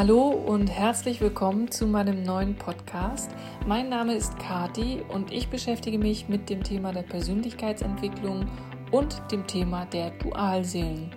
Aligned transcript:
Hallo 0.00 0.28
und 0.30 0.68
herzlich 0.68 1.20
willkommen 1.20 1.70
zu 1.70 1.86
meinem 1.86 2.22
neuen 2.22 2.54
Podcast. 2.54 3.30
Mein 3.66 3.90
Name 3.90 4.14
ist 4.14 4.38
Kati 4.38 5.02
und 5.12 5.30
ich 5.30 5.48
beschäftige 5.48 5.98
mich 5.98 6.26
mit 6.26 6.48
dem 6.48 6.62
Thema 6.62 6.90
der 6.90 7.02
Persönlichkeitsentwicklung 7.02 8.46
und 8.92 9.20
dem 9.30 9.46
Thema 9.46 9.84
der 9.84 10.12
Dualseelen. 10.12 11.10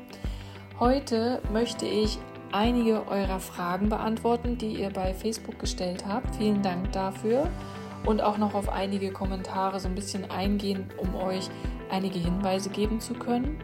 Heute 0.81 1.41
möchte 1.53 1.85
ich 1.85 2.19
einige 2.51 3.07
eurer 3.07 3.39
Fragen 3.39 3.87
beantworten, 3.87 4.57
die 4.57 4.81
ihr 4.81 4.89
bei 4.89 5.13
Facebook 5.13 5.59
gestellt 5.59 6.05
habt. 6.05 6.35
Vielen 6.35 6.61
Dank 6.61 6.91
dafür 6.91 7.49
und 8.05 8.21
auch 8.21 8.37
noch 8.37 8.53
auf 8.53 8.67
einige 8.67 9.13
Kommentare 9.13 9.79
so 9.79 9.87
ein 9.87 9.95
bisschen 9.95 10.29
eingehen, 10.29 10.91
um 10.97 11.15
euch 11.15 11.49
einige 11.89 12.19
Hinweise 12.19 12.69
geben 12.69 12.99
zu 12.99 13.13
können. 13.13 13.61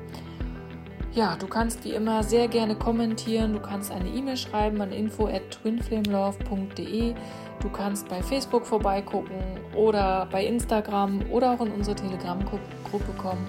Ja, 1.14 1.36
du 1.36 1.48
kannst 1.48 1.84
wie 1.86 1.92
immer 1.92 2.24
sehr 2.24 2.48
gerne 2.48 2.76
kommentieren. 2.76 3.54
Du 3.54 3.60
kannst 3.60 3.92
eine 3.92 4.08
E-Mail 4.10 4.38
schreiben 4.38 4.80
an 4.80 4.92
info 4.92 5.28
at 5.28 5.50
twinflamelove.de. 5.50 7.16
Du 7.62 7.70
kannst 7.70 8.08
bei 8.08 8.22
Facebook 8.22 8.66
vorbeigucken 8.66 9.42
oder 9.76 10.28
bei 10.32 10.46
Instagram 10.46 11.24
oder 11.32 11.52
auch 11.52 11.62
in 11.62 11.72
unsere 11.72 11.96
Telegram-Gruppe 11.96 13.14
kommen. 13.18 13.46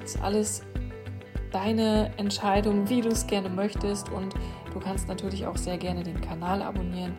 Das 0.00 0.14
ist 0.14 0.22
alles 0.22 0.62
deine 1.52 2.10
Entscheidung, 2.16 2.88
wie 2.88 3.02
du 3.02 3.10
es 3.10 3.26
gerne 3.26 3.50
möchtest. 3.50 4.10
Und 4.10 4.34
du 4.72 4.80
kannst 4.80 5.06
natürlich 5.06 5.46
auch 5.46 5.56
sehr 5.58 5.76
gerne 5.76 6.02
den 6.02 6.20
Kanal 6.22 6.62
abonnieren 6.62 7.14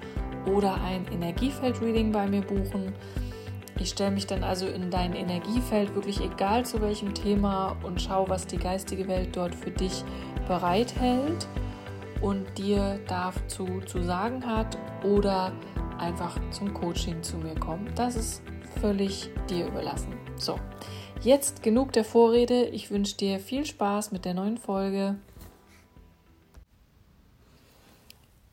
oder 0.52 0.81
ein 0.81 1.05
Energiefeld-Reading 1.12 2.12
bei 2.12 2.27
mir 2.27 2.41
buchen. 2.41 2.91
Ich 3.77 3.89
stelle 3.89 4.11
mich 4.11 4.25
dann 4.25 4.43
also 4.43 4.67
in 4.67 4.89
dein 4.89 5.13
Energiefeld, 5.13 5.93
wirklich 5.95 6.21
egal 6.21 6.65
zu 6.65 6.81
welchem 6.81 7.13
Thema, 7.13 7.75
und 7.84 8.01
schaue, 8.01 8.29
was 8.29 8.48
die 8.48 8.57
geistige 8.57 9.07
Welt 9.07 9.35
dort 9.35 9.53
für 9.53 9.71
dich 9.71 10.03
bereithält 10.48 11.48
und 12.21 12.45
dir 12.57 12.99
dazu 13.07 13.81
zu 13.85 14.01
sagen 14.01 14.45
hat 14.45 14.77
oder 15.03 15.51
einfach 15.98 16.39
zum 16.51 16.73
Coaching 16.73 17.21
zu 17.21 17.37
mir 17.37 17.55
kommt. 17.55 17.99
Das 17.99 18.15
ist 18.15 18.41
völlig 18.79 19.29
dir 19.49 19.68
überlassen. 19.68 20.13
So, 20.37 20.57
jetzt 21.21 21.62
genug 21.62 21.91
der 21.91 22.05
Vorrede. 22.05 22.65
Ich 22.68 22.91
wünsche 22.91 23.18
dir 23.18 23.40
viel 23.40 23.65
Spaß 23.65 24.13
mit 24.13 24.23
der 24.23 24.34
neuen 24.34 24.57
Folge. 24.57 25.15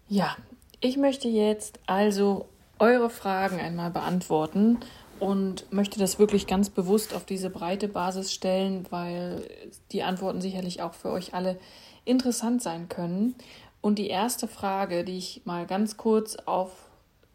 Ja, 0.08 0.36
ich 0.80 0.96
möchte 0.96 1.28
jetzt 1.28 1.78
also 1.86 2.46
eure 2.78 3.08
Fragen 3.08 3.60
einmal 3.60 3.90
beantworten 3.90 4.78
und 5.22 5.72
möchte 5.72 6.00
das 6.00 6.18
wirklich 6.18 6.48
ganz 6.48 6.68
bewusst 6.68 7.14
auf 7.14 7.24
diese 7.24 7.48
breite 7.48 7.86
Basis 7.86 8.32
stellen, 8.32 8.86
weil 8.90 9.48
die 9.92 10.02
Antworten 10.02 10.40
sicherlich 10.40 10.82
auch 10.82 10.94
für 10.94 11.12
euch 11.12 11.32
alle 11.32 11.60
interessant 12.04 12.60
sein 12.60 12.88
können. 12.88 13.36
Und 13.80 14.00
die 14.00 14.08
erste 14.08 14.48
Frage, 14.48 15.04
die 15.04 15.16
ich 15.16 15.42
mal 15.44 15.64
ganz 15.64 15.96
kurz 15.96 16.34
auf 16.34 16.72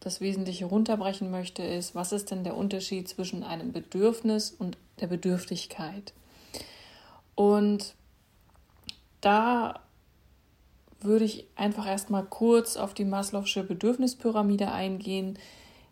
das 0.02 0.19
Wesentliche 0.19 0.65
runterbrechen 0.65 1.31
möchte, 1.31 1.63
ist, 1.63 1.95
was 1.95 2.11
ist 2.11 2.30
denn 2.30 2.43
der 2.43 2.58
Unterschied 2.58 3.08
zwischen 3.08 3.41
einem 3.41 3.71
Bedürfnis 3.71 4.52
und 4.52 4.77
der 4.99 5.08
Bedürftigkeit? 5.08 6.13
Und 7.35 7.95
da 9.21 9.80
würde 10.99 11.23
ich 11.23 11.45
einfach 11.55 11.88
erstmal 11.88 12.25
kurz 12.25 12.75
auf 12.75 12.93
die 12.93 13.05
Maslow'sche 13.05 13.63
Bedürfnispyramide 13.63 14.73
eingehen, 14.73 15.39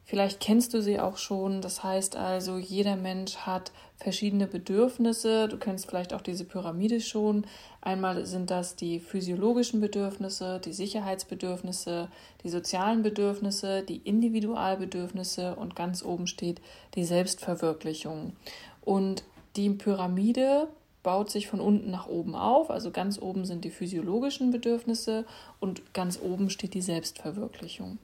Vielleicht 0.08 0.40
kennst 0.40 0.76
du 0.76 0.84
sie 0.84 1.00
auch 1.00 1.18
schon. 1.18 1.62
Das 1.62 1.84
heißt 1.84 2.16
also, 2.16 2.58
jeder 2.58 2.96
Mensch 2.96 3.38
hat 3.38 3.72
verschiedene 3.98 4.46
Bedürfnisse. 4.46 5.48
Du 5.48 5.58
kennst 5.58 5.88
vielleicht 5.88 6.14
auch 6.14 6.22
diese 6.22 6.46
Pyramide 6.46 7.02
schon. 7.02 7.48
Einmal 7.82 8.28
sind 8.28 8.52
das 8.52 8.76
die 8.76 9.00
physiologischen 9.00 9.82
Bedürfnisse, 9.82 10.62
die 10.64 10.74
Sicherheitsbedürfnisse, 10.74 12.10
die 12.44 12.50
sozialen 12.50 13.02
Bedürfnisse, 13.02 13.82
die 13.82 13.98
Individualbedürfnisse 13.98 15.56
und 15.56 15.76
ganz 15.76 16.04
oben 16.04 16.28
steht 16.28 16.62
die 16.94 17.04
Selbstverwirklichung. 17.04 18.34
Und 18.82 19.24
die 19.56 19.72
Pyramide 19.72 20.68
baut 21.02 21.32
sich 21.32 21.48
von 21.48 21.60
unten 21.60 21.90
nach 21.90 22.08
oben 22.08 22.36
auf. 22.36 22.70
Also 22.70 22.92
ganz 22.92 23.20
oben 23.20 23.46
sind 23.46 23.66
die 23.66 23.72
physiologischen 23.72 24.52
Bedürfnisse 24.52 25.26
und 25.60 25.94
ganz 25.96 26.20
oben 26.22 26.52
steht 26.52 26.76
die 26.76 26.82
Selbstverwirklichung. 26.82 27.98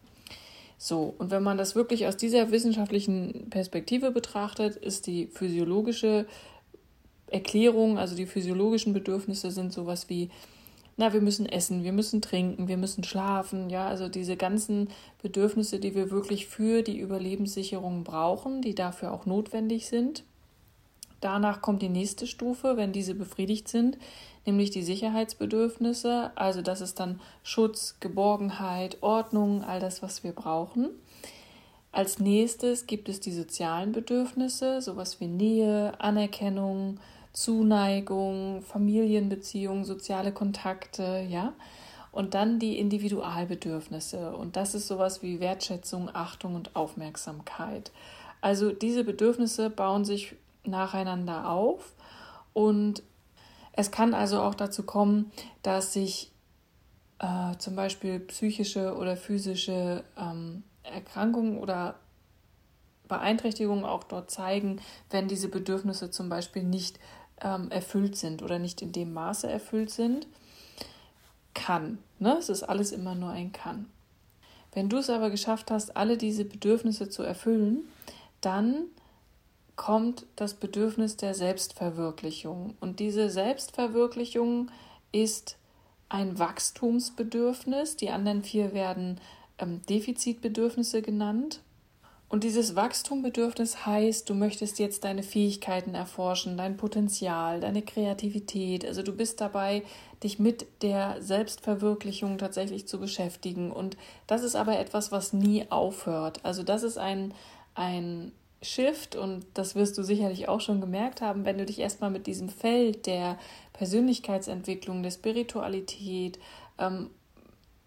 So, 0.84 1.14
und 1.20 1.30
wenn 1.30 1.44
man 1.44 1.60
das 1.60 1.76
wirklich 1.76 2.08
aus 2.08 2.18
dieser 2.18 2.50
wissenschaftlichen 2.50 3.52
Perspektive 3.52 4.10
betrachtet, 4.10 4.78
ist 4.78 5.06
die 5.06 5.28
physiologische 5.28 6.26
Erklärung, 7.28 8.00
also 8.00 8.16
die 8.16 8.26
physiologischen 8.26 8.92
Bedürfnisse 8.92 9.52
sind 9.52 9.72
sowas 9.72 10.10
wie, 10.10 10.32
na, 10.98 11.14
wir 11.14 11.22
müssen 11.22 11.46
essen, 11.46 11.84
wir 11.84 11.92
müssen 11.92 12.20
trinken, 12.24 12.68
wir 12.68 12.78
müssen 12.78 13.04
schlafen, 13.04 13.70
ja, 13.70 13.86
also 13.86 14.10
diese 14.10 14.38
ganzen 14.38 14.88
Bedürfnisse, 15.22 15.80
die 15.80 15.94
wir 15.94 16.10
wirklich 16.10 16.48
für 16.48 16.82
die 16.82 16.98
Überlebenssicherung 16.98 18.04
brauchen, 18.04 18.64
die 18.64 18.74
dafür 18.74 19.12
auch 19.12 19.28
notwendig 19.28 19.86
sind. 19.86 20.24
Danach 21.20 21.62
kommt 21.62 21.84
die 21.84 21.90
nächste 21.90 22.26
Stufe, 22.26 22.76
wenn 22.76 22.92
diese 22.92 23.14
befriedigt 23.14 23.68
sind, 23.68 24.00
nämlich 24.46 24.72
die 24.72 24.84
Sicherheitsbedürfnisse. 24.84 26.32
Also 26.36 26.62
das 26.62 26.82
ist 26.82 27.00
dann 27.00 27.20
Schutz, 27.44 27.98
Geborgenheit, 28.00 28.98
Ordnung, 29.02 29.64
all 29.64 29.80
das, 29.80 30.02
was 30.02 30.24
wir 30.24 30.32
brauchen. 30.32 30.90
Als 31.92 32.20
nächstes 32.20 32.88
gibt 32.88 33.10
es 33.10 33.20
die 33.20 33.34
sozialen 33.34 33.92
Bedürfnisse, 33.92 34.82
sowas 34.82 35.20
wie 35.20 35.28
Nähe, 35.28 35.94
Anerkennung, 36.00 37.00
Zuneigung, 37.34 38.62
Familienbeziehungen, 38.62 39.84
soziale 39.84 40.32
Kontakte, 40.32 41.26
ja. 41.30 41.54
Und 42.14 42.34
dann 42.34 42.60
die 42.60 42.78
Individualbedürfnisse. 42.78 44.36
Und 44.36 44.58
das 44.58 44.76
ist 44.76 44.88
sowas 44.88 45.22
wie 45.22 45.40
Wertschätzung, 45.40 46.10
Achtung 46.14 46.56
und 46.56 46.76
Aufmerksamkeit. 46.76 47.92
Also 48.42 48.72
diese 48.72 49.04
Bedürfnisse 49.04 49.70
bauen 49.70 50.04
sich 50.04 50.36
nacheinander 50.66 51.50
auf 51.50 51.94
und 52.54 53.02
es 53.74 53.92
kann 53.92 54.14
also 54.14 54.42
auch 54.42 54.56
dazu 54.56 54.84
kommen, 54.84 55.32
dass 55.64 55.94
sich 55.94 56.32
äh, 57.20 57.56
zum 57.58 57.76
Beispiel 57.76 58.20
psychische 58.20 58.96
oder 58.96 59.16
physische 59.16 60.04
ähm, 60.18 60.64
Erkrankungen 60.84 61.58
oder 61.58 61.96
Beeinträchtigungen 63.08 63.86
auch 63.86 64.04
dort 64.04 64.32
zeigen, 64.32 64.82
wenn 65.10 65.28
diese 65.28 65.50
Bedürfnisse 65.50 66.12
zum 66.12 66.30
Beispiel 66.30 66.64
nicht 66.64 67.00
ähm, 67.42 67.70
erfüllt 67.70 68.16
sind 68.16 68.42
oder 68.42 68.60
nicht 68.60 68.82
in 68.82 68.92
dem 68.92 69.14
Maße 69.14 69.50
erfüllt 69.50 69.92
sind. 69.92 70.28
Kann. 71.54 71.98
Ne? 72.20 72.38
Es 72.38 72.50
ist 72.50 72.64
alles 72.64 72.92
immer 72.94 73.14
nur 73.14 73.32
ein 73.32 73.52
Kann. 73.52 73.88
Wenn 74.74 74.88
du 74.88 74.98
es 74.98 75.10
aber 75.10 75.30
geschafft 75.30 75.70
hast, 75.70 75.98
alle 75.98 76.18
diese 76.18 76.46
Bedürfnisse 76.46 77.10
zu 77.10 77.24
erfüllen, 77.24 77.84
dann 78.40 78.86
kommt 79.82 80.28
das 80.36 80.54
Bedürfnis 80.54 81.18
der 81.18 81.34
Selbstverwirklichung. 81.34 82.76
Und 82.82 83.00
diese 83.00 83.32
Selbstverwirklichung 83.32 84.70
ist 85.12 85.58
ein 86.08 86.38
Wachstumsbedürfnis. 86.38 87.96
Die 87.96 88.12
anderen 88.12 88.44
vier 88.44 88.76
werden 88.76 89.20
ähm, 89.58 89.82
Defizitbedürfnisse 89.90 91.02
genannt. 91.02 91.62
Und 92.30 92.44
dieses 92.44 92.76
Wachstumbedürfnis 92.76 93.88
heißt, 93.88 94.30
du 94.30 94.36
möchtest 94.36 94.78
jetzt 94.78 95.04
deine 95.04 95.24
Fähigkeiten 95.24 95.96
erforschen, 95.96 96.58
dein 96.58 96.78
Potenzial, 96.78 97.60
deine 97.60 97.82
Kreativität. 97.82 98.86
Also 98.86 99.02
du 99.02 99.14
bist 99.14 99.42
dabei, 99.42 99.82
dich 100.22 100.38
mit 100.38 100.68
der 100.84 101.20
Selbstverwirklichung 101.24 102.38
tatsächlich 102.38 102.88
zu 102.88 103.00
beschäftigen. 103.00 103.72
Und 103.72 103.98
das 104.28 104.44
ist 104.44 104.56
aber 104.56 104.78
etwas, 104.78 105.12
was 105.12 105.34
nie 105.34 105.66
aufhört. 105.72 106.40
Also 106.46 106.62
das 106.62 106.84
ist 106.84 107.00
ein, 107.00 107.34
ein 107.74 108.32
Shift, 108.62 109.16
und 109.16 109.46
das 109.56 109.76
wirst 109.76 109.98
du 109.98 110.04
sicherlich 110.04 110.48
auch 110.48 110.62
schon 110.62 110.82
gemerkt 110.82 111.22
haben, 111.22 111.46
wenn 111.46 111.58
du 111.58 111.66
dich 111.66 111.80
erstmal 111.80 112.12
mit 112.12 112.28
diesem 112.28 112.48
Feld 112.50 113.08
der 113.08 113.38
Persönlichkeitsentwicklung, 113.74 115.02
der 115.02 115.12
Spiritualität 115.12 116.38
ähm, 116.78 117.10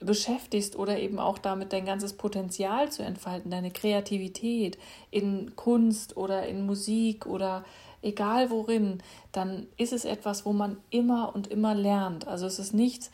beschäftigst 0.00 0.76
oder 0.76 0.98
eben 0.98 1.18
auch 1.18 1.38
damit 1.38 1.72
dein 1.72 1.86
ganzes 1.86 2.14
Potenzial 2.14 2.90
zu 2.90 3.02
entfalten, 3.04 3.50
deine 3.50 3.70
Kreativität 3.70 4.78
in 5.10 5.54
Kunst 5.56 6.16
oder 6.16 6.46
in 6.46 6.66
Musik 6.66 7.26
oder 7.26 7.64
egal 8.02 8.50
worin, 8.50 9.02
dann 9.32 9.66
ist 9.76 9.92
es 9.92 10.04
etwas, 10.04 10.44
wo 10.44 10.52
man 10.52 10.76
immer 10.90 11.34
und 11.34 11.46
immer 11.46 11.74
lernt. 11.74 12.26
Also 12.26 12.46
es 12.46 12.58
ist 12.58 12.74
nichts, 12.74 13.10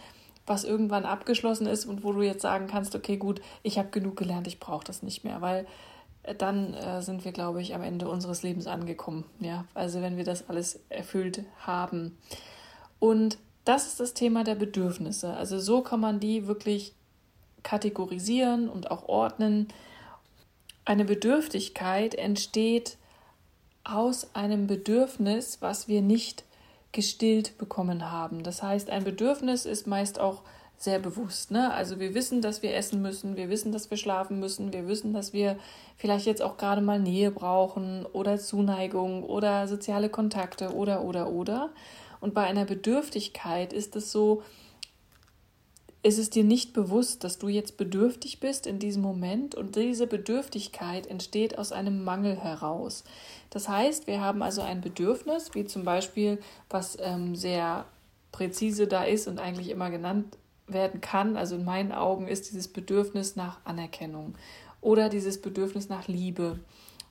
was 0.47 0.65
irgendwann 0.65 1.05
abgeschlossen 1.05 1.67
ist 1.67 1.87
und 1.87 2.03
wo 2.03 2.13
du 2.13 2.23
jetzt 2.23 2.43
sagen 2.43 2.67
kannst, 2.67 2.97
okay, 2.97 3.17
gut, 3.17 3.41
ich 3.63 3.79
habe 3.79 3.91
genug 3.91 4.17
gelernt, 4.17 4.49
ich 4.49 4.59
brauche 4.59 4.85
das 4.85 5.03
nicht 5.03 5.23
mehr, 5.23 5.41
weil 5.41 5.67
dann 6.39 6.75
äh, 6.75 7.03
sind 7.03 7.25
wir, 7.25 7.33
glaube 7.33 7.61
ich, 7.63 7.75
am 7.75 7.83
Ende 7.83 8.09
unseres 8.09 8.43
Lebens 8.43 8.67
angekommen. 8.67 9.25
Ja, 9.41 9.65
also 9.75 10.03
wenn 10.03 10.17
wir 10.17 10.25
das 10.25 10.49
alles 10.49 10.81
erfüllt 10.89 11.45
haben. 11.61 12.19
Und 12.99 13.39
das 13.65 13.87
ist 13.87 14.01
das 14.01 14.15
Thema 14.15 14.45
der 14.45 14.55
Bedürfnisse. 14.55 15.35
Also 15.35 15.59
so 15.59 15.83
kann 15.83 16.01
man 16.01 16.21
die 16.21 16.47
wirklich 16.47 16.95
kategorisieren 17.63 18.69
und 18.69 18.91
auch 18.91 19.09
ordnen. 19.09 19.69
Eine 20.85 21.05
Bedürftigkeit 21.05 22.15
entsteht 22.15 22.97
aus 23.85 24.35
einem 24.35 24.67
Bedürfnis, 24.67 25.59
was 25.61 25.89
wir 25.89 26.03
nicht 26.03 26.45
gestillt 26.93 27.57
bekommen 27.59 28.11
haben. 28.11 28.43
Das 28.43 28.63
heißt, 28.63 28.91
ein 28.91 29.05
Bedürfnis 29.05 29.65
ist 29.65 29.87
meist 29.87 30.19
auch 30.19 30.43
sehr 30.81 30.99
bewusst. 30.99 31.51
Ne? 31.51 31.73
Also 31.75 32.01
wir 32.01 32.15
wissen, 32.15 32.41
dass 32.41 32.63
wir 32.63 32.75
essen 32.75 33.03
müssen, 33.03 33.37
wir 33.37 33.51
wissen, 33.51 33.71
dass 33.71 33.91
wir 33.91 33.99
schlafen 33.99 34.41
müssen, 34.41 34.73
wir 34.73 34.89
wissen, 34.89 35.13
dass 35.13 35.35
wir 35.35 35.59
vielleicht 35.97 36.25
jetzt 36.25 36.41
auch 36.41 36.57
gerade 36.57 36.81
mal 36.81 36.99
Nähe 36.99 37.31
brauchen 37.31 38.07
oder 38.07 38.39
Zuneigung 38.39 39.23
oder 39.23 39.69
soziale 39.69 40.09
Kontakte 40.09 40.75
oder 40.75 41.05
oder 41.05 41.31
oder. 41.31 41.69
Und 42.23 42.33
bei 42.33 42.45
einer 42.45 42.65
Bedürftigkeit 42.65 43.75
ist 43.75 43.95
es 43.95 44.11
so, 44.11 44.43
ist 46.03 46.19
es 46.19 46.31
dir 46.31 46.45
nicht 46.45 46.73
bewusst, 46.73 47.25
dass 47.25 47.37
du 47.37 47.49
jetzt 47.49 47.77
bedürftig 47.77 48.41
bist 48.41 48.67
in 48.67 48.79
diesem 48.79 49.03
Moment 49.03 49.55
und 49.55 49.77
diese 49.77 50.07
Bedürftigkeit 50.07 51.07
entsteht 51.07 51.59
aus 51.59 51.73
einem 51.73 52.05
Mangel 52.05 52.37
heraus. 52.37 53.05
Das 53.51 53.69
heißt, 53.69 54.07
wir 54.07 54.23
haben 54.23 54.41
also 54.41 54.63
ein 54.63 54.81
Bedürfnis, 54.81 55.55
wie 55.55 55.67
zum 55.67 55.85
Beispiel, 55.85 56.39
was 56.71 56.97
ähm, 57.03 57.37
sehr 57.37 57.85
präzise 58.33 58.87
da 58.87 59.05
ist 59.05 59.29
und 59.29 59.39
eigentlich 59.39 59.69
immer 59.69 59.91
genannt 59.91 60.39
werden 60.73 61.01
kann, 61.01 61.37
also 61.37 61.57
in 61.57 61.65
meinen 61.65 61.93
Augen 61.93 62.29
ist 62.29 62.51
dieses 62.51 62.69
Bedürfnis 62.69 63.37
nach 63.37 63.59
Anerkennung 63.65 64.35
oder 64.81 65.09
dieses 65.09 65.41
Bedürfnis 65.41 65.89
nach 65.89 66.09
Liebe. 66.09 66.61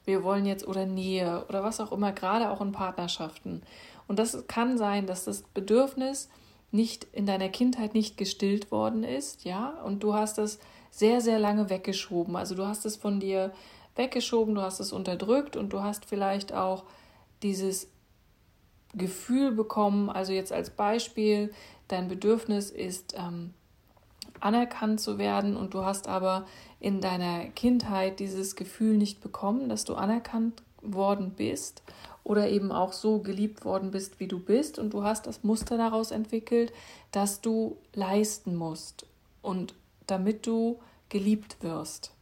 Wir 0.06 0.24
wollen 0.24 0.46
jetzt 0.46 0.68
oder 0.68 0.86
Nähe 0.86 1.46
oder 1.50 1.64
was 1.64 1.80
auch 1.80 1.92
immer, 1.92 2.12
gerade 2.12 2.50
auch 2.50 2.62
in 2.62 2.72
Partnerschaften. 2.72 3.62
Und 4.08 4.18
das 4.18 4.48
kann 4.48 4.78
sein, 4.78 5.06
dass 5.06 5.26
das 5.26 5.44
Bedürfnis 5.44 6.30
nicht 6.72 7.08
in 7.14 7.26
deiner 7.26 7.50
Kindheit 7.50 7.94
nicht 7.94 8.18
gestillt 8.18 8.72
worden 8.72 9.04
ist, 9.04 9.44
ja, 9.44 9.70
und 9.84 10.04
du 10.04 10.14
hast 10.14 10.38
das 10.38 10.60
sehr, 10.92 11.22
sehr 11.22 11.40
lange 11.40 11.70
weggeschoben. 11.70 12.36
Also 12.36 12.56
du 12.56 12.66
hast 12.66 12.86
es 12.86 12.96
von 12.96 13.20
dir 13.20 13.52
weggeschoben, 13.96 14.56
du 14.56 14.62
hast 14.62 14.80
es 14.80 14.92
unterdrückt 14.92 15.56
und 15.56 15.74
du 15.74 15.82
hast 15.82 16.06
vielleicht 16.06 16.54
auch 16.54 16.84
dieses 17.44 17.90
Gefühl 18.96 19.52
bekommen, 19.52 20.10
also 20.10 20.34
jetzt 20.34 20.52
als 20.52 20.72
Beispiel, 20.72 21.54
dein 21.90 22.08
Bedürfnis 22.08 22.70
ist, 22.72 23.16
ähm, 23.18 23.54
anerkannt 24.40 25.02
zu 25.02 25.18
werden 25.18 25.58
und 25.58 25.74
du 25.74 25.84
hast 25.84 26.08
aber 26.08 26.46
in 26.80 27.02
deiner 27.02 27.46
Kindheit 27.50 28.20
dieses 28.20 28.56
Gefühl 28.56 28.96
nicht 28.98 29.22
bekommen, 29.22 29.68
dass 29.68 29.84
du 29.84 29.96
anerkannt 29.96 30.64
worden 30.82 31.32
bist 31.32 31.84
oder 32.24 32.50
eben 32.50 32.72
auch 32.72 32.94
so 32.94 33.20
geliebt 33.20 33.66
worden 33.66 33.92
bist, 33.92 34.20
wie 34.20 34.28
du 34.28 34.40
bist 34.40 34.80
und 34.80 34.94
du 34.94 35.04
hast 35.04 35.28
das 35.28 35.44
Muster 35.44 35.78
daraus 35.78 36.12
entwickelt, 36.12 36.72
dass 37.12 37.42
du 37.42 37.78
leisten 37.94 38.56
musst 38.56 39.06
und 39.42 39.74
damit 40.08 40.48
du 40.48 40.80
geliebt 41.10 41.58
wirst. 41.62 42.14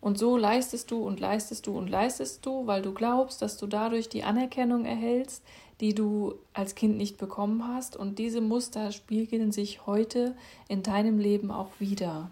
Und 0.00 0.18
so 0.18 0.36
leistest 0.36 0.90
du 0.90 1.02
und 1.02 1.18
leistest 1.18 1.66
du 1.66 1.78
und 1.78 1.88
leistest 1.88 2.44
du, 2.44 2.66
weil 2.66 2.82
du 2.82 2.92
glaubst, 2.92 3.40
dass 3.40 3.56
du 3.56 3.66
dadurch 3.66 4.10
die 4.10 4.22
Anerkennung 4.22 4.84
erhältst, 4.84 5.42
die 5.80 5.94
du 5.94 6.34
als 6.52 6.74
Kind 6.74 6.96
nicht 6.96 7.18
bekommen 7.18 7.66
hast. 7.66 7.96
Und 7.96 8.18
diese 8.18 8.40
Muster 8.40 8.92
spiegeln 8.92 9.52
sich 9.52 9.86
heute 9.86 10.36
in 10.68 10.82
deinem 10.82 11.18
Leben 11.18 11.50
auch 11.50 11.70
wieder. 11.78 12.30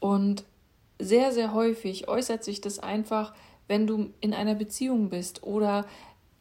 Und 0.00 0.44
sehr, 0.98 1.32
sehr 1.32 1.52
häufig 1.52 2.08
äußert 2.08 2.42
sich 2.44 2.60
das 2.60 2.78
einfach, 2.78 3.34
wenn 3.68 3.86
du 3.86 4.10
in 4.20 4.32
einer 4.34 4.54
Beziehung 4.54 5.08
bist 5.08 5.42
oder 5.42 5.84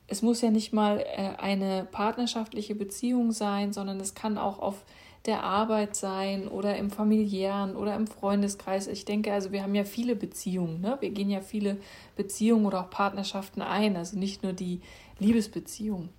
es 0.08 0.22
muss 0.22 0.42
ja 0.42 0.52
nicht 0.52 0.72
mal 0.72 1.00
äh, 1.00 1.36
eine 1.38 1.88
partnerschaftliche 1.92 2.76
Beziehung 2.76 3.32
sein, 3.32 3.74
sondern 3.74 4.00
es 4.00 4.14
kann 4.14 4.38
auch 4.38 4.60
auf 4.60 4.86
der 5.26 5.44
Arbeit 5.44 5.96
sein 5.96 6.48
oder 6.48 6.78
im 6.78 6.92
familiären 6.92 7.76
oder 7.76 7.96
im 7.96 8.06
Freundeskreis. 8.06 8.88
Ich 8.88 9.06
denke, 9.06 9.34
also 9.34 9.52
wir 9.52 9.64
haben 9.64 9.74
ja 9.74 9.84
viele 9.84 10.16
Beziehungen, 10.16 10.82
ne? 10.82 10.98
Wir 11.00 11.10
gehen 11.10 11.32
ja 11.32 11.42
viele 11.42 11.78
Beziehungen 12.16 12.68
oder 12.68 12.82
auch 12.82 12.90
Partnerschaften 12.92 13.64
ein, 13.64 13.98
also 13.98 14.20
nicht 14.20 14.44
nur 14.44 14.54
die 14.54 14.82
Liebesbeziehung. 15.20 16.10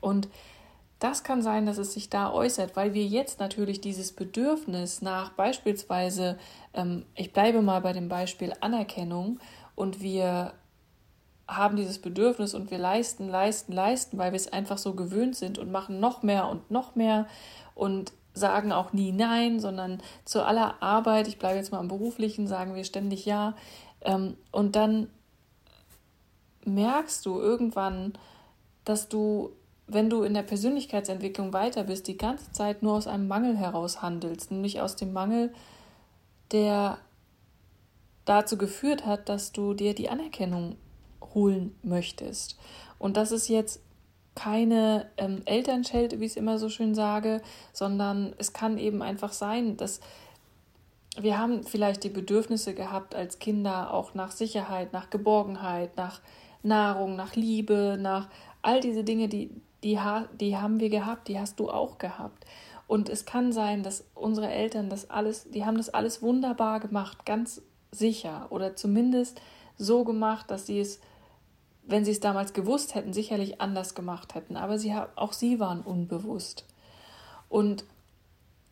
Und 0.00 0.28
das 0.98 1.22
kann 1.22 1.42
sein, 1.42 1.66
dass 1.66 1.78
es 1.78 1.92
sich 1.92 2.08
da 2.08 2.32
äußert, 2.32 2.76
weil 2.76 2.94
wir 2.94 3.04
jetzt 3.04 3.40
natürlich 3.40 3.80
dieses 3.80 4.12
Bedürfnis 4.12 5.02
nach 5.02 5.32
beispielsweise, 5.32 6.38
ähm, 6.72 7.04
ich 7.14 7.32
bleibe 7.32 7.60
mal 7.60 7.80
bei 7.80 7.92
dem 7.92 8.08
Beispiel 8.08 8.54
Anerkennung 8.60 9.38
und 9.74 10.00
wir 10.00 10.54
haben 11.46 11.76
dieses 11.76 11.98
Bedürfnis 11.98 12.54
und 12.54 12.70
wir 12.70 12.78
leisten, 12.78 13.28
leisten, 13.28 13.72
leisten, 13.72 14.16
weil 14.16 14.32
wir 14.32 14.36
es 14.36 14.50
einfach 14.50 14.78
so 14.78 14.94
gewöhnt 14.94 15.36
sind 15.36 15.58
und 15.58 15.70
machen 15.70 16.00
noch 16.00 16.22
mehr 16.22 16.48
und 16.48 16.70
noch 16.70 16.94
mehr 16.94 17.26
und 17.74 18.12
sagen 18.32 18.72
auch 18.72 18.92
nie 18.92 19.12
Nein, 19.12 19.60
sondern 19.60 20.00
zu 20.24 20.42
aller 20.42 20.82
Arbeit, 20.82 21.28
ich 21.28 21.38
bleibe 21.38 21.58
jetzt 21.58 21.70
mal 21.70 21.80
im 21.80 21.88
Beruflichen, 21.88 22.46
sagen 22.46 22.74
wir 22.74 22.84
ständig 22.84 23.26
Ja. 23.26 23.54
Ähm, 24.00 24.36
und 24.52 24.74
dann 24.74 25.08
merkst 26.64 27.24
du 27.26 27.38
irgendwann, 27.38 28.14
dass 28.84 29.08
du, 29.08 29.50
wenn 29.86 30.10
du 30.10 30.22
in 30.22 30.34
der 30.34 30.42
Persönlichkeitsentwicklung 30.42 31.52
weiter 31.52 31.84
bist, 31.84 32.06
die 32.06 32.16
ganze 32.16 32.52
Zeit 32.52 32.82
nur 32.82 32.94
aus 32.94 33.06
einem 33.06 33.28
Mangel 33.28 33.56
heraus 33.56 34.02
handelst, 34.02 34.50
nämlich 34.50 34.80
aus 34.80 34.96
dem 34.96 35.12
Mangel, 35.12 35.52
der 36.52 36.98
dazu 38.24 38.56
geführt 38.56 39.04
hat, 39.04 39.28
dass 39.28 39.52
du 39.52 39.74
dir 39.74 39.94
die 39.94 40.08
Anerkennung 40.08 40.76
holen 41.34 41.74
möchtest. 41.82 42.58
Und 42.98 43.16
das 43.16 43.32
ist 43.32 43.48
jetzt 43.48 43.80
keine 44.34 45.10
ähm, 45.16 45.42
Elternschelte, 45.44 46.20
wie 46.20 46.24
ich 46.24 46.32
es 46.32 46.36
immer 46.36 46.58
so 46.58 46.68
schön 46.68 46.94
sage, 46.94 47.40
sondern 47.72 48.34
es 48.38 48.52
kann 48.52 48.78
eben 48.78 49.02
einfach 49.02 49.32
sein, 49.32 49.76
dass 49.76 50.00
wir 51.16 51.38
haben 51.38 51.62
vielleicht 51.62 52.02
die 52.02 52.08
Bedürfnisse 52.08 52.74
gehabt 52.74 53.14
als 53.14 53.38
Kinder 53.38 53.94
auch 53.94 54.14
nach 54.14 54.32
Sicherheit, 54.32 54.92
nach 54.92 55.10
Geborgenheit, 55.10 55.96
nach 55.96 56.20
Nahrung, 56.64 57.16
nach 57.16 57.36
Liebe, 57.36 57.96
nach 58.00 58.28
all 58.62 58.80
diese 58.80 59.04
Dinge, 59.04 59.28
die, 59.28 59.50
die, 59.82 59.98
die 60.40 60.56
haben 60.56 60.80
wir 60.80 60.88
gehabt, 60.88 61.28
die 61.28 61.38
hast 61.38 61.60
du 61.60 61.70
auch 61.70 61.98
gehabt. 61.98 62.44
Und 62.86 63.08
es 63.08 63.24
kann 63.24 63.52
sein, 63.52 63.82
dass 63.82 64.04
unsere 64.14 64.50
Eltern 64.50 64.90
das 64.90 65.10
alles, 65.10 65.50
die 65.50 65.64
haben 65.64 65.76
das 65.76 65.88
alles 65.88 66.22
wunderbar 66.22 66.80
gemacht, 66.80 67.24
ganz 67.24 67.62
sicher 67.90 68.46
oder 68.50 68.76
zumindest 68.76 69.40
so 69.76 70.04
gemacht, 70.04 70.50
dass 70.50 70.66
sie 70.66 70.80
es, 70.80 71.00
wenn 71.86 72.04
sie 72.04 72.10
es 72.10 72.20
damals 72.20 72.52
gewusst 72.52 72.94
hätten, 72.94 73.12
sicherlich 73.12 73.60
anders 73.60 73.94
gemacht 73.94 74.34
hätten. 74.34 74.56
Aber 74.56 74.78
sie, 74.78 74.94
auch 75.16 75.32
sie 75.32 75.60
waren 75.60 75.80
unbewusst. 75.80 76.66
Und 77.48 77.84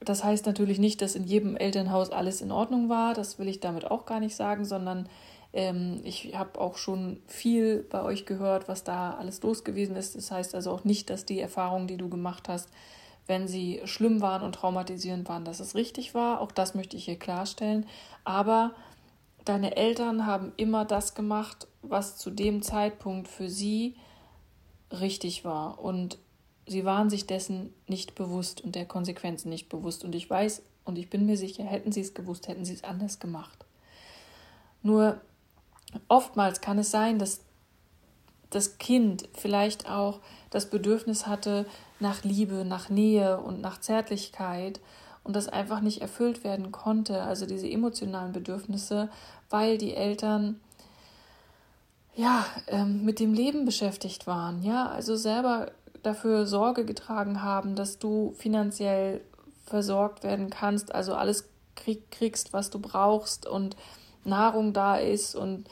das 0.00 0.24
heißt 0.24 0.46
natürlich 0.46 0.78
nicht, 0.78 1.00
dass 1.00 1.14
in 1.14 1.24
jedem 1.24 1.56
Elternhaus 1.56 2.10
alles 2.10 2.40
in 2.40 2.50
Ordnung 2.50 2.88
war. 2.88 3.14
Das 3.14 3.38
will 3.38 3.48
ich 3.48 3.60
damit 3.60 3.90
auch 3.90 4.04
gar 4.04 4.20
nicht 4.20 4.34
sagen, 4.34 4.64
sondern 4.64 5.08
ähm, 5.52 6.00
ich 6.04 6.34
habe 6.34 6.60
auch 6.60 6.76
schon 6.76 7.20
viel 7.26 7.84
bei 7.90 8.02
euch 8.02 8.26
gehört, 8.26 8.68
was 8.68 8.84
da 8.84 9.14
alles 9.14 9.42
los 9.42 9.64
gewesen 9.64 9.96
ist. 9.96 10.16
Das 10.16 10.30
heißt 10.30 10.54
also 10.54 10.70
auch 10.70 10.84
nicht, 10.84 11.10
dass 11.10 11.24
die 11.24 11.40
Erfahrungen, 11.40 11.86
die 11.86 11.96
du 11.96 12.08
gemacht 12.08 12.48
hast, 12.48 12.68
wenn 13.26 13.46
sie 13.46 13.80
schlimm 13.84 14.20
waren 14.20 14.42
und 14.42 14.54
traumatisierend 14.54 15.28
waren, 15.28 15.44
dass 15.44 15.60
es 15.60 15.74
richtig 15.74 16.14
war. 16.14 16.40
Auch 16.40 16.52
das 16.52 16.74
möchte 16.74 16.96
ich 16.96 17.04
hier 17.04 17.18
klarstellen. 17.18 17.86
Aber 18.24 18.72
deine 19.44 19.76
Eltern 19.76 20.26
haben 20.26 20.52
immer 20.56 20.84
das 20.84 21.14
gemacht, 21.14 21.68
was 21.82 22.16
zu 22.16 22.30
dem 22.30 22.62
Zeitpunkt 22.62 23.28
für 23.28 23.48
sie 23.48 23.96
richtig 24.90 25.44
war. 25.44 25.78
Und 25.78 26.18
sie 26.66 26.84
waren 26.84 27.10
sich 27.10 27.26
dessen 27.26 27.72
nicht 27.86 28.14
bewusst 28.14 28.62
und 28.62 28.74
der 28.74 28.86
Konsequenzen 28.86 29.50
nicht 29.50 29.68
bewusst. 29.68 30.04
Und 30.04 30.14
ich 30.14 30.28
weiß 30.28 30.62
und 30.84 30.98
ich 30.98 31.10
bin 31.10 31.26
mir 31.26 31.36
sicher, 31.36 31.64
hätten 31.64 31.92
sie 31.92 32.00
es 32.00 32.14
gewusst, 32.14 32.48
hätten 32.48 32.64
sie 32.64 32.74
es 32.74 32.84
anders 32.84 33.20
gemacht. 33.20 33.64
Nur 34.82 35.20
oftmals 36.08 36.60
kann 36.60 36.78
es 36.78 36.90
sein, 36.90 37.18
dass 37.18 37.40
das 38.50 38.78
Kind 38.78 39.28
vielleicht 39.34 39.88
auch 39.88 40.20
das 40.50 40.68
Bedürfnis 40.68 41.26
hatte 41.26 41.66
nach 42.00 42.22
Liebe, 42.24 42.64
nach 42.64 42.88
Nähe 42.90 43.38
und 43.40 43.60
nach 43.60 43.80
Zärtlichkeit 43.80 44.80
und 45.24 45.34
das 45.34 45.48
einfach 45.48 45.80
nicht 45.80 46.02
erfüllt 46.02 46.44
werden 46.44 46.72
konnte, 46.72 47.22
also 47.22 47.46
diese 47.46 47.68
emotionalen 47.68 48.32
Bedürfnisse, 48.32 49.08
weil 49.50 49.78
die 49.78 49.94
Eltern 49.94 50.60
ja 52.14 52.44
ähm, 52.66 53.04
mit 53.04 53.20
dem 53.20 53.32
Leben 53.32 53.64
beschäftigt 53.64 54.26
waren, 54.26 54.62
ja, 54.62 54.86
also 54.88 55.16
selber 55.16 55.70
dafür 56.02 56.46
Sorge 56.46 56.84
getragen 56.84 57.42
haben, 57.42 57.76
dass 57.76 57.98
du 57.98 58.34
finanziell 58.36 59.22
versorgt 59.64 60.24
werden 60.24 60.50
kannst, 60.50 60.94
also 60.94 61.14
alles 61.14 61.48
krieg, 61.76 62.10
kriegst, 62.10 62.52
was 62.52 62.70
du 62.70 62.78
brauchst 62.80 63.46
und 63.46 63.76
Nahrung 64.24 64.72
da 64.72 64.96
ist 64.96 65.34
und 65.34 65.68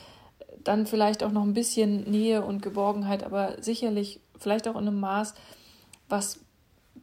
dann 0.65 0.87
vielleicht 0.87 1.23
auch 1.23 1.33
noch 1.33 1.43
ein 1.43 1.55
bisschen 1.55 2.11
Nähe 2.11 2.45
und 2.45 2.63
Geborgenheit, 2.63 3.23
aber 3.25 3.63
sicherlich 3.63 4.21
vielleicht 4.39 4.69
auch 4.69 4.77
in 4.77 4.89
einem 4.89 5.01
Maß, 5.01 5.35
was 6.09 6.41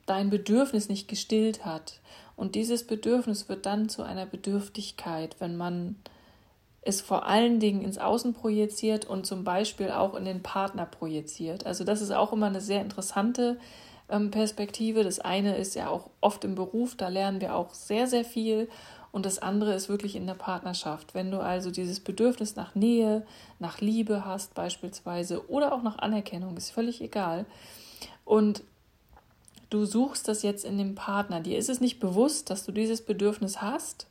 dein 0.06 0.30
Bedürfnis 0.30 0.90
nicht 0.90 1.08
gestillt 1.08 1.66
hat. 1.66 2.00
Und 2.36 2.56
dieses 2.56 2.86
Bedürfnis 2.86 3.50
wird 3.50 3.66
dann 3.66 3.90
zu 3.90 4.04
einer 4.04 4.26
Bedürftigkeit, 4.26 5.36
wenn 5.40 5.58
man 5.58 5.96
es 6.82 7.02
vor 7.02 7.26
allen 7.26 7.60
Dingen 7.60 7.82
ins 7.82 7.98
Außen 7.98 8.34
projiziert 8.34 9.06
und 9.06 9.26
zum 9.26 9.44
Beispiel 9.44 9.92
auch 9.92 10.16
in 10.16 10.24
den 10.24 10.42
Partner 10.42 10.86
projiziert. 10.86 11.66
Also 11.66 11.84
das 11.84 12.02
ist 12.02 12.12
auch 12.12 12.32
immer 12.32 12.46
eine 12.46 12.62
sehr 12.62 12.82
interessante 12.82 13.58
ähm, 14.10 14.32
Perspektive. 14.32 15.04
Das 15.04 15.20
eine 15.20 15.58
ist 15.58 15.76
ja 15.76 15.90
auch 15.90 16.10
oft 16.22 16.46
im 16.46 16.56
Beruf, 16.56 16.96
da 16.96 17.10
lernen 17.10 17.42
wir 17.42 17.56
auch 17.56 17.74
sehr, 17.74 18.08
sehr 18.08 18.24
viel. 18.24 18.70
Und 19.12 19.26
das 19.26 19.40
andere 19.40 19.74
ist 19.74 19.90
wirklich 19.90 20.16
in 20.16 20.28
der 20.28 20.34
Partnerschaft. 20.34 21.14
Wenn 21.16 21.32
du 21.32 21.40
also 21.40 21.72
dieses 21.72 22.00
Bedürfnis 22.00 22.56
nach 22.56 22.76
Nähe, 22.76 23.26
nach 23.60 23.80
Liebe 23.80 24.26
hast 24.26 24.54
beispielsweise 24.54 25.50
oder 25.50 25.74
auch 25.74 25.82
nach 25.82 25.98
Anerkennung, 26.00 26.58
ist 26.58 26.72
völlig 26.72 27.02
egal. 27.02 27.46
Und 28.26 28.64
du 29.70 29.86
suchst 29.86 30.28
das 30.28 30.44
jetzt 30.44 30.66
in 30.66 30.78
dem 30.78 30.96
Partner. 30.96 31.40
Dir 31.40 31.58
ist 31.58 31.70
es 31.70 31.82
nicht 31.82 32.00
bewusst, 32.00 32.50
dass 32.50 32.66
du 32.66 32.72
dieses 32.72 33.02
Bedürfnis 33.02 33.62
hast, 33.62 34.08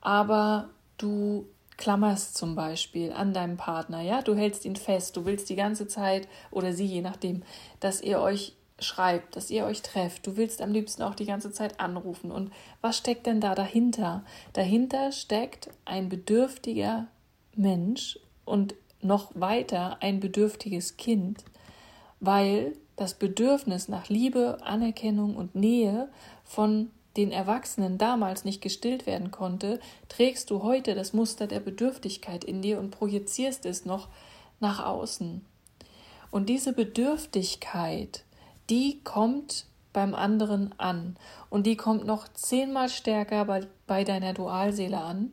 aber 0.00 0.68
du 0.98 1.46
klammerst 1.76 2.36
zum 2.36 2.54
Beispiel 2.54 3.12
an 3.12 3.32
deinem 3.32 3.56
Partner, 3.56 4.02
ja, 4.02 4.20
du 4.20 4.34
hältst 4.34 4.66
ihn 4.66 4.76
fest, 4.76 5.16
du 5.16 5.24
willst 5.24 5.48
die 5.48 5.56
ganze 5.56 5.88
Zeit 5.88 6.28
oder 6.50 6.74
sie, 6.74 6.84
je 6.84 7.00
nachdem, 7.00 7.42
dass 7.80 8.02
ihr 8.02 8.20
euch 8.20 8.54
schreibt, 8.80 9.36
dass 9.36 9.50
ihr 9.50 9.64
euch 9.64 9.82
trefft. 9.82 10.26
Du 10.26 10.36
willst 10.36 10.62
am 10.62 10.72
liebsten 10.72 11.02
auch 11.02 11.14
die 11.14 11.26
ganze 11.26 11.52
Zeit 11.52 11.80
anrufen. 11.80 12.30
Und 12.30 12.52
was 12.80 12.96
steckt 12.96 13.26
denn 13.26 13.40
da 13.40 13.54
dahinter? 13.54 14.24
Dahinter 14.52 15.12
steckt 15.12 15.70
ein 15.84 16.08
bedürftiger 16.08 17.06
Mensch 17.54 18.18
und 18.44 18.74
noch 19.02 19.30
weiter 19.34 19.98
ein 20.00 20.20
bedürftiges 20.20 20.96
Kind, 20.96 21.44
weil 22.20 22.74
das 22.96 23.14
Bedürfnis 23.14 23.88
nach 23.88 24.08
Liebe, 24.08 24.58
Anerkennung 24.62 25.36
und 25.36 25.54
Nähe 25.54 26.08
von 26.44 26.90
den 27.16 27.32
Erwachsenen 27.32 27.98
damals 27.98 28.44
nicht 28.44 28.60
gestillt 28.60 29.06
werden 29.06 29.30
konnte, 29.30 29.80
trägst 30.08 30.50
du 30.50 30.62
heute 30.62 30.94
das 30.94 31.12
Muster 31.12 31.46
der 31.46 31.60
Bedürftigkeit 31.60 32.44
in 32.44 32.62
dir 32.62 32.78
und 32.78 32.90
projizierst 32.90 33.66
es 33.66 33.84
noch 33.84 34.08
nach 34.60 34.84
außen. 34.84 35.44
Und 36.30 36.48
diese 36.48 36.72
Bedürftigkeit, 36.72 38.24
die 38.70 39.02
kommt 39.02 39.66
beim 39.92 40.14
anderen 40.14 40.72
an 40.78 41.16
und 41.48 41.66
die 41.66 41.76
kommt 41.76 42.06
noch 42.06 42.28
zehnmal 42.28 42.88
stärker 42.88 43.44
bei, 43.44 43.66
bei 43.86 44.04
deiner 44.04 44.32
Dualseele 44.32 44.98
an. 44.98 45.32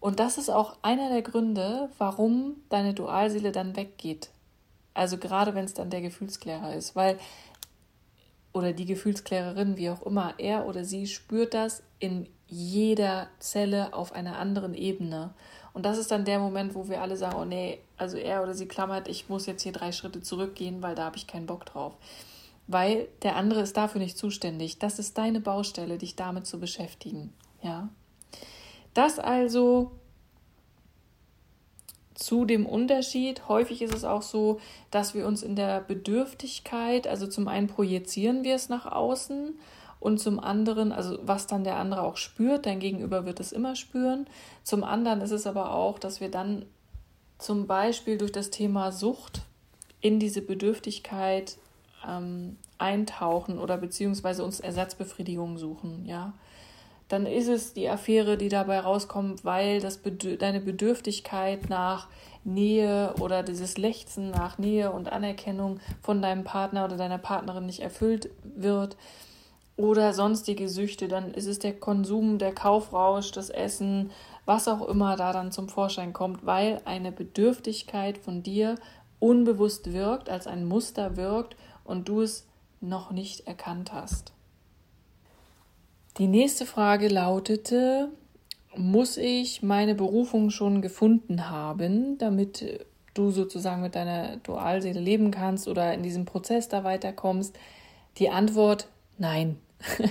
Und 0.00 0.18
das 0.18 0.38
ist 0.38 0.48
auch 0.48 0.78
einer 0.80 1.10
der 1.10 1.20
Gründe, 1.20 1.90
warum 1.98 2.56
deine 2.70 2.94
Dualseele 2.94 3.52
dann 3.52 3.76
weggeht. 3.76 4.30
Also 4.94 5.18
gerade 5.18 5.54
wenn 5.54 5.66
es 5.66 5.74
dann 5.74 5.90
der 5.90 6.00
Gefühlsklärer 6.00 6.74
ist, 6.74 6.96
weil 6.96 7.18
oder 8.52 8.72
die 8.72 8.86
Gefühlsklärerin, 8.86 9.76
wie 9.76 9.90
auch 9.90 10.02
immer, 10.02 10.34
er 10.38 10.66
oder 10.66 10.84
sie 10.84 11.06
spürt 11.06 11.54
das 11.54 11.82
in 11.98 12.26
jeder 12.48 13.28
Zelle 13.38 13.94
auf 13.94 14.12
einer 14.12 14.38
anderen 14.38 14.74
Ebene. 14.74 15.34
Und 15.72 15.84
das 15.84 15.98
ist 15.98 16.10
dann 16.10 16.24
der 16.24 16.38
Moment, 16.38 16.74
wo 16.74 16.88
wir 16.88 17.00
alle 17.00 17.16
sagen, 17.16 17.36
oh 17.40 17.44
nee, 17.44 17.78
also 17.96 18.16
er 18.16 18.42
oder 18.42 18.54
sie 18.54 18.66
klammert, 18.66 19.08
ich 19.08 19.28
muss 19.28 19.46
jetzt 19.46 19.62
hier 19.62 19.72
drei 19.72 19.92
Schritte 19.92 20.22
zurückgehen, 20.22 20.82
weil 20.82 20.94
da 20.94 21.04
habe 21.04 21.16
ich 21.16 21.26
keinen 21.26 21.46
Bock 21.46 21.64
drauf. 21.64 21.94
Weil 22.66 23.08
der 23.22 23.36
andere 23.36 23.60
ist 23.60 23.76
dafür 23.76 24.00
nicht 24.00 24.18
zuständig. 24.18 24.78
Das 24.78 24.98
ist 24.98 25.18
deine 25.18 25.40
Baustelle, 25.40 25.98
dich 25.98 26.16
damit 26.16 26.46
zu 26.46 26.60
beschäftigen. 26.60 27.32
Ja. 27.62 27.88
Das 28.94 29.18
also 29.18 29.92
zu 32.20 32.44
dem 32.44 32.66
Unterschied. 32.66 33.48
Häufig 33.48 33.82
ist 33.82 33.94
es 33.94 34.04
auch 34.04 34.22
so, 34.22 34.60
dass 34.90 35.14
wir 35.14 35.26
uns 35.26 35.42
in 35.42 35.56
der 35.56 35.80
Bedürftigkeit, 35.80 37.06
also 37.06 37.26
zum 37.26 37.48
einen 37.48 37.66
projizieren 37.66 38.44
wir 38.44 38.54
es 38.54 38.68
nach 38.68 38.86
außen 38.86 39.58
und 40.00 40.18
zum 40.18 40.40
anderen, 40.40 40.92
also 40.92 41.18
was 41.22 41.46
dann 41.46 41.62
der 41.62 41.76
andere 41.76 42.02
auch 42.02 42.16
spürt, 42.16 42.66
dein 42.66 42.80
Gegenüber 42.80 43.26
wird 43.26 43.38
es 43.38 43.52
immer 43.52 43.76
spüren. 43.76 44.26
Zum 44.64 44.82
anderen 44.82 45.20
ist 45.20 45.30
es 45.30 45.46
aber 45.46 45.74
auch, 45.74 45.98
dass 45.98 46.20
wir 46.20 46.30
dann 46.30 46.64
zum 47.38 47.66
Beispiel 47.66 48.18
durch 48.18 48.32
das 48.32 48.50
Thema 48.50 48.92
Sucht 48.92 49.42
in 50.00 50.18
diese 50.18 50.40
Bedürftigkeit 50.40 51.58
ähm, 52.08 52.56
eintauchen 52.78 53.58
oder 53.58 53.76
beziehungsweise 53.76 54.42
uns 54.42 54.60
Ersatzbefriedigung 54.60 55.58
suchen, 55.58 56.06
ja 56.06 56.32
dann 57.10 57.26
ist 57.26 57.48
es 57.48 57.74
die 57.74 57.88
Affäre, 57.88 58.36
die 58.36 58.48
dabei 58.48 58.78
rauskommt, 58.78 59.44
weil 59.44 59.80
das 59.80 59.98
Bedür 59.98 60.36
deine 60.36 60.60
Bedürftigkeit 60.60 61.68
nach 61.68 62.06
Nähe 62.44 63.14
oder 63.18 63.42
dieses 63.42 63.76
Lechzen 63.76 64.30
nach 64.30 64.58
Nähe 64.58 64.92
und 64.92 65.10
Anerkennung 65.12 65.80
von 66.02 66.22
deinem 66.22 66.44
Partner 66.44 66.84
oder 66.84 66.96
deiner 66.96 67.18
Partnerin 67.18 67.66
nicht 67.66 67.80
erfüllt 67.80 68.30
wird 68.44 68.96
oder 69.76 70.12
sonstige 70.12 70.68
Süchte, 70.68 71.08
dann 71.08 71.32
ist 71.32 71.46
es 71.46 71.58
der 71.58 71.72
Konsum, 71.72 72.38
der 72.38 72.52
Kaufrausch, 72.52 73.32
das 73.32 73.50
Essen, 73.50 74.10
was 74.44 74.68
auch 74.68 74.86
immer 74.88 75.16
da 75.16 75.32
dann 75.32 75.52
zum 75.52 75.68
Vorschein 75.68 76.12
kommt, 76.12 76.44
weil 76.44 76.80
eine 76.84 77.12
Bedürftigkeit 77.12 78.18
von 78.18 78.42
dir 78.42 78.76
unbewusst 79.18 79.92
wirkt, 79.92 80.28
als 80.28 80.46
ein 80.46 80.64
Muster 80.64 81.16
wirkt 81.16 81.56
und 81.84 82.08
du 82.08 82.20
es 82.22 82.46
noch 82.80 83.10
nicht 83.10 83.46
erkannt 83.46 83.92
hast. 83.92 84.32
Die 86.18 86.26
nächste 86.26 86.66
Frage 86.66 87.08
lautete, 87.08 88.08
muss 88.76 89.16
ich 89.16 89.62
meine 89.62 89.94
Berufung 89.94 90.50
schon 90.50 90.82
gefunden 90.82 91.48
haben, 91.48 92.18
damit 92.18 92.86
du 93.14 93.30
sozusagen 93.30 93.82
mit 93.82 93.94
deiner 93.94 94.36
Dualseele 94.38 95.00
leben 95.00 95.30
kannst 95.30 95.68
oder 95.68 95.92
in 95.94 96.02
diesem 96.02 96.24
Prozess 96.24 96.68
da 96.68 96.84
weiterkommst? 96.84 97.58
Die 98.18 98.30
Antwort 98.30 98.88
nein. 99.20 99.58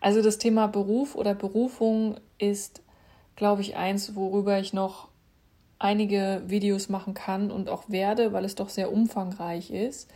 also 0.00 0.22
das 0.22 0.38
Thema 0.38 0.66
Beruf 0.66 1.14
oder 1.14 1.34
Berufung 1.34 2.16
ist, 2.38 2.82
glaube 3.36 3.62
ich, 3.62 3.76
eins, 3.76 4.16
worüber 4.16 4.58
ich 4.58 4.72
noch 4.72 5.08
einige 5.78 6.42
Videos 6.46 6.88
machen 6.88 7.14
kann 7.14 7.50
und 7.50 7.68
auch 7.68 7.84
werde, 7.88 8.32
weil 8.32 8.44
es 8.44 8.54
doch 8.54 8.68
sehr 8.68 8.92
umfangreich 8.92 9.70
ist. 9.70 10.10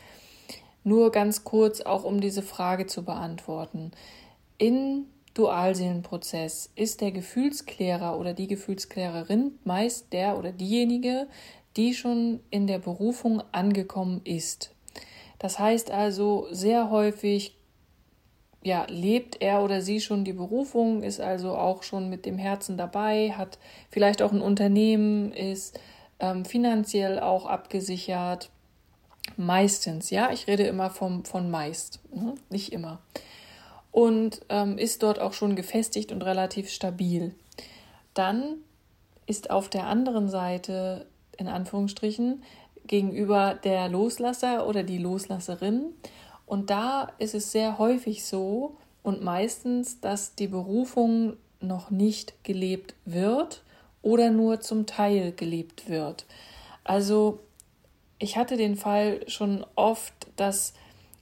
Nur 0.83 1.11
ganz 1.11 1.45
kurz 1.45 1.81
auch 1.81 2.05
um 2.05 2.21
diese 2.21 2.43
Frage 2.43 2.87
zu 2.87 3.05
beantworten. 3.05 3.93
In 4.59 5.07
Dualseelenprozess 5.33 6.71
ist 6.77 7.01
der 7.01 7.11
Gefühlsklärer 7.11 8.19
oder 8.19 8.35
die 8.35 8.47
Gefühlsklärerin 8.47 9.59
meist 9.65 10.13
der 10.13 10.39
oder 10.39 10.53
diejenige, 10.53 11.27
die 11.77 11.95
schon 11.95 12.41
in 12.51 12.67
der 12.67 12.79
Berufung 12.79 13.43
angekommen 13.53 14.21
ist. 14.25 14.75
Das 15.39 15.59
heißt 15.59 15.91
also, 15.91 16.47
sehr 16.51 16.91
häufig 16.91 17.57
ja, 18.65 18.87
lebt 18.89 19.41
er 19.41 19.63
oder 19.63 19.81
sie 19.81 20.01
schon 20.01 20.25
die 20.25 20.33
Berufung, 20.33 21.05
ist 21.05 21.21
also 21.21 21.57
auch 21.57 21.85
schon 21.85 22.11
mit 22.11 22.27
dem 22.27 22.39
Herzen 22.39 22.77
dabei, 22.77 23.33
hat 23.37 23.59
vielleicht 23.91 24.23
auch 24.23 24.33
ein 24.33 24.41
Unternehmen, 24.41 25.33
ist 25.33 25.79
ähm, 26.19 26.45
finanziell 26.45 27.21
auch 27.21 27.47
abgesichert. 27.47 28.51
Meistens, 29.37 30.11
ja, 30.11 30.31
ich 30.33 30.49
rede 30.49 30.65
immer 30.65 30.91
vom, 30.91 31.25
von 31.25 31.51
meist, 31.51 32.01
ne? 32.13 32.35
nicht 32.51 32.73
immer 32.73 33.01
und 33.95 34.41
ähm, 34.49 34.77
ist 34.77 35.05
dort 35.05 35.21
auch 35.21 35.35
schon 35.35 35.55
gefestigt 35.55 36.11
und 36.11 36.23
relativ 36.23 36.69
stabil. 36.69 37.33
Dann 38.13 38.57
ist 39.27 39.51
auf 39.51 39.69
der 39.69 39.87
anderen 39.87 40.29
Seite, 40.29 41.07
in 41.37 41.47
Anführungsstrichen, 41.47 42.43
gegenüber 42.89 43.55
der 43.55 43.89
Loslasser 43.89 44.67
oder 44.67 44.83
die 44.83 44.99
Loslasserin. 44.99 45.93
Und 46.47 46.71
da 46.71 47.13
ist 47.19 47.35
es 47.35 47.53
sehr 47.53 47.79
häufig 47.79 48.25
so 48.25 48.77
und 49.03 49.23
meistens, 49.23 50.01
dass 50.01 50.35
die 50.35 50.49
Berufung 50.49 51.37
noch 51.61 51.91
nicht 51.91 52.35
gelebt 52.45 52.95
wird 53.05 53.63
oder 54.03 54.31
nur 54.31 54.61
zum 54.61 54.87
Teil 54.87 55.33
gelebt 55.33 55.89
wird. 55.89 56.27
Also 56.85 57.41
ich 58.19 58.37
hatte 58.37 58.57
den 58.57 58.77
Fall 58.77 59.29
schon 59.29 59.65
oft, 59.75 60.13
dass 60.37 60.75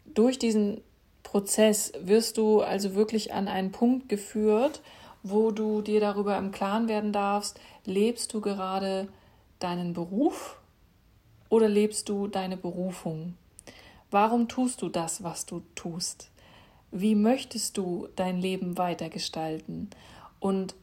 durch 0.05 0.39
diesen 0.39 0.81
Prozess 1.23 1.93
wirst 2.01 2.37
du 2.37 2.61
also 2.61 2.95
wirklich 2.95 3.33
an 3.33 3.49
einen 3.49 3.73
Punkt 3.73 4.09
geführt, 4.09 4.83
wo 5.23 5.51
du 5.53 5.81
dir 5.83 6.01
darüber 6.01 6.37
im 6.37 6.51
Klaren 6.51 6.89
werden 6.89 7.13
darfst, 7.13 7.59
lebst 7.85 8.35
du 8.35 8.41
gerade 8.41 9.09
deinen 9.61 9.93
Beruf 9.93 10.59
oder 11.49 11.69
lebst 11.69 12.09
du 12.09 12.27
deine 12.27 12.57
Berufung? 12.57 13.35
Warum 14.13 14.47
tust 14.47 14.83
du 14.83 14.91
das, 14.91 15.23
was 15.23 15.47
du 15.47 15.63
tust? 15.75 16.31
Wie 16.91 17.15
möchtest 17.15 17.79
du 17.79 18.09
dein 18.15 18.39
Leben 18.39 18.77
weitergestalten? 18.77 19.89
Und 20.39 20.75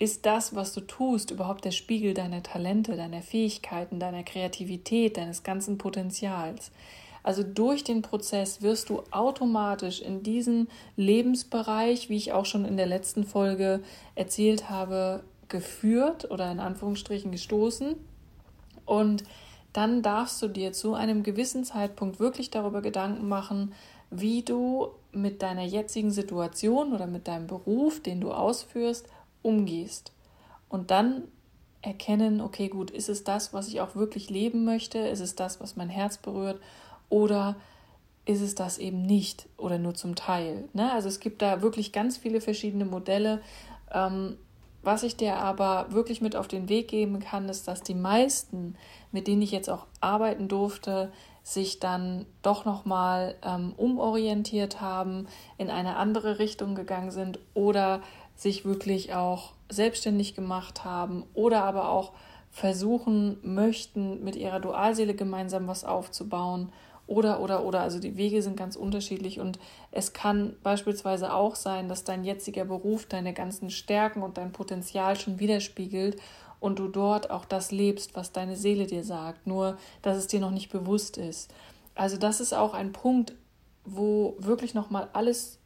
ist 0.00 0.26
das, 0.26 0.52
was 0.52 0.74
du 0.74 0.80
tust, 0.80 1.30
überhaupt 1.30 1.64
der 1.64 1.70
Spiegel 1.70 2.14
deiner 2.14 2.42
Talente, 2.42 2.96
deiner 2.96 3.22
Fähigkeiten, 3.22 4.00
deiner 4.00 4.24
Kreativität, 4.24 5.16
deines 5.16 5.44
ganzen 5.44 5.78
Potenzials? 5.78 6.72
Also 7.22 7.44
durch 7.44 7.84
den 7.84 8.02
Prozess 8.02 8.62
wirst 8.62 8.88
du 8.88 9.04
automatisch 9.12 10.00
in 10.00 10.24
diesen 10.24 10.66
Lebensbereich, 10.96 12.08
wie 12.08 12.16
ich 12.16 12.32
auch 12.32 12.46
schon 12.46 12.64
in 12.64 12.76
der 12.76 12.86
letzten 12.86 13.22
Folge 13.22 13.80
erzählt 14.16 14.68
habe, 14.68 15.22
geführt 15.48 16.28
oder 16.32 16.50
in 16.50 16.58
Anführungsstrichen 16.58 17.30
gestoßen. 17.30 17.94
Und 18.86 19.22
dann 19.72 20.02
darfst 20.02 20.40
du 20.42 20.48
dir 20.48 20.72
zu 20.72 20.94
einem 20.94 21.22
gewissen 21.22 21.64
Zeitpunkt 21.64 22.20
wirklich 22.20 22.50
darüber 22.50 22.82
Gedanken 22.82 23.28
machen, 23.28 23.72
wie 24.10 24.42
du 24.42 24.88
mit 25.12 25.42
deiner 25.42 25.64
jetzigen 25.64 26.10
Situation 26.10 26.92
oder 26.92 27.06
mit 27.06 27.28
deinem 27.28 27.46
Beruf, 27.46 28.00
den 28.00 28.20
du 28.20 28.32
ausführst, 28.32 29.06
umgehst. 29.42 30.12
Und 30.68 30.90
dann 30.90 31.24
erkennen, 31.82 32.40
okay, 32.40 32.68
gut, 32.68 32.90
ist 32.90 33.08
es 33.08 33.24
das, 33.24 33.52
was 33.52 33.68
ich 33.68 33.80
auch 33.80 33.94
wirklich 33.94 34.30
leben 34.30 34.64
möchte? 34.64 34.98
Ist 34.98 35.20
es 35.20 35.34
das, 35.34 35.60
was 35.60 35.76
mein 35.76 35.90
Herz 35.90 36.18
berührt? 36.18 36.60
oder 37.08 37.56
ist 38.24 38.40
es 38.40 38.54
das 38.54 38.78
eben 38.78 39.02
nicht 39.02 39.48
oder 39.56 39.78
nur 39.78 39.94
zum 39.94 40.14
Teil. 40.14 40.68
Ne? 40.74 40.92
Also 40.92 41.08
es 41.08 41.20
gibt 41.20 41.40
da 41.40 41.62
wirklich 41.62 41.92
ganz 41.92 42.18
viele 42.18 42.40
verschiedene 42.40 42.84
Modelle. 42.84 43.40
Ähm, 43.92 44.36
was 44.82 45.02
ich 45.02 45.16
dir 45.16 45.36
aber 45.36 45.86
wirklich 45.90 46.20
mit 46.20 46.36
auf 46.36 46.48
den 46.48 46.68
Weg 46.68 46.88
geben 46.88 47.20
kann, 47.20 47.48
ist, 47.48 47.68
dass 47.68 47.82
die 47.82 47.94
meisten, 47.94 48.76
mit 49.12 49.26
denen 49.26 49.42
ich 49.42 49.50
jetzt 49.50 49.68
auch 49.68 49.86
arbeiten 50.00 50.48
durfte, 50.48 51.12
sich 51.42 51.80
dann 51.80 52.26
doch 52.42 52.64
nochmal 52.64 53.34
ähm, 53.42 53.72
umorientiert 53.76 54.80
haben, 54.80 55.26
in 55.56 55.70
eine 55.70 55.96
andere 55.96 56.38
Richtung 56.38 56.74
gegangen 56.74 57.10
sind 57.10 57.38
oder 57.54 58.02
sich 58.36 58.64
wirklich 58.64 59.14
auch 59.14 59.52
selbstständig 59.68 60.34
gemacht 60.34 60.84
haben 60.84 61.24
oder 61.34 61.64
aber 61.64 61.88
auch 61.88 62.12
versuchen 62.50 63.38
möchten, 63.42 64.22
mit 64.24 64.36
ihrer 64.36 64.60
Dualseele 64.60 65.14
gemeinsam 65.14 65.66
was 65.66 65.84
aufzubauen 65.84 66.72
oder, 67.08 67.40
oder, 67.40 67.64
oder. 67.64 67.80
Also 67.80 67.98
die 67.98 68.16
Wege 68.16 68.42
sind 68.42 68.56
ganz 68.56 68.76
unterschiedlich 68.76 69.40
und 69.40 69.58
es 69.90 70.12
kann 70.12 70.54
beispielsweise 70.62 71.32
auch 71.32 71.56
sein, 71.56 71.88
dass 71.88 72.04
dein 72.04 72.22
jetziger 72.22 72.64
Beruf 72.64 73.06
deine 73.06 73.32
ganzen 73.32 73.70
Stärken 73.70 74.22
und 74.22 74.38
dein 74.38 74.52
Potenzial 74.52 75.16
schon 75.16 75.40
widerspiegelt 75.40 76.20
und 76.60 76.78
du 76.78 76.88
dort 76.88 77.30
auch 77.30 77.44
das 77.44 77.72
lebst, 77.72 78.14
was 78.14 78.32
deine 78.32 78.56
Seele 78.56 78.86
dir 78.86 79.02
sagt, 79.02 79.46
nur 79.46 79.78
dass 80.02 80.16
es 80.16 80.26
dir 80.26 80.38
noch 80.38 80.50
nicht 80.50 80.70
bewusst 80.70 81.16
ist. 81.16 81.52
Also 81.94 82.16
das 82.16 82.40
ist 82.40 82.54
auch 82.54 82.74
ein 82.74 82.92
Punkt, 82.92 83.34
wo 83.84 84.36
wirklich 84.38 84.74
nochmal 84.74 85.08
alles 85.14 85.58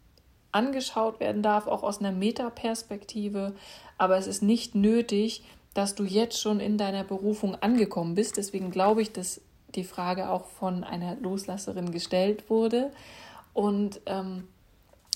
angeschaut 0.52 1.18
werden 1.18 1.42
darf, 1.42 1.66
auch 1.66 1.82
aus 1.82 1.98
einer 1.98 2.12
Metaperspektive. 2.12 3.54
Aber 3.98 4.16
es 4.16 4.26
ist 4.26 4.42
nicht 4.42 4.74
nötig, 4.74 5.42
dass 5.74 5.94
du 5.94 6.04
jetzt 6.04 6.38
schon 6.40 6.60
in 6.60 6.78
deiner 6.78 7.04
Berufung 7.04 7.54
angekommen 7.56 8.14
bist. 8.14 8.36
Deswegen 8.36 8.70
glaube 8.70 9.02
ich, 9.02 9.12
dass 9.12 9.40
die 9.74 9.84
Frage 9.84 10.30
auch 10.30 10.46
von 10.46 10.84
einer 10.84 11.16
Loslasserin 11.16 11.90
gestellt 11.90 12.50
wurde. 12.50 12.90
Und 13.54 14.00
ähm, 14.06 14.48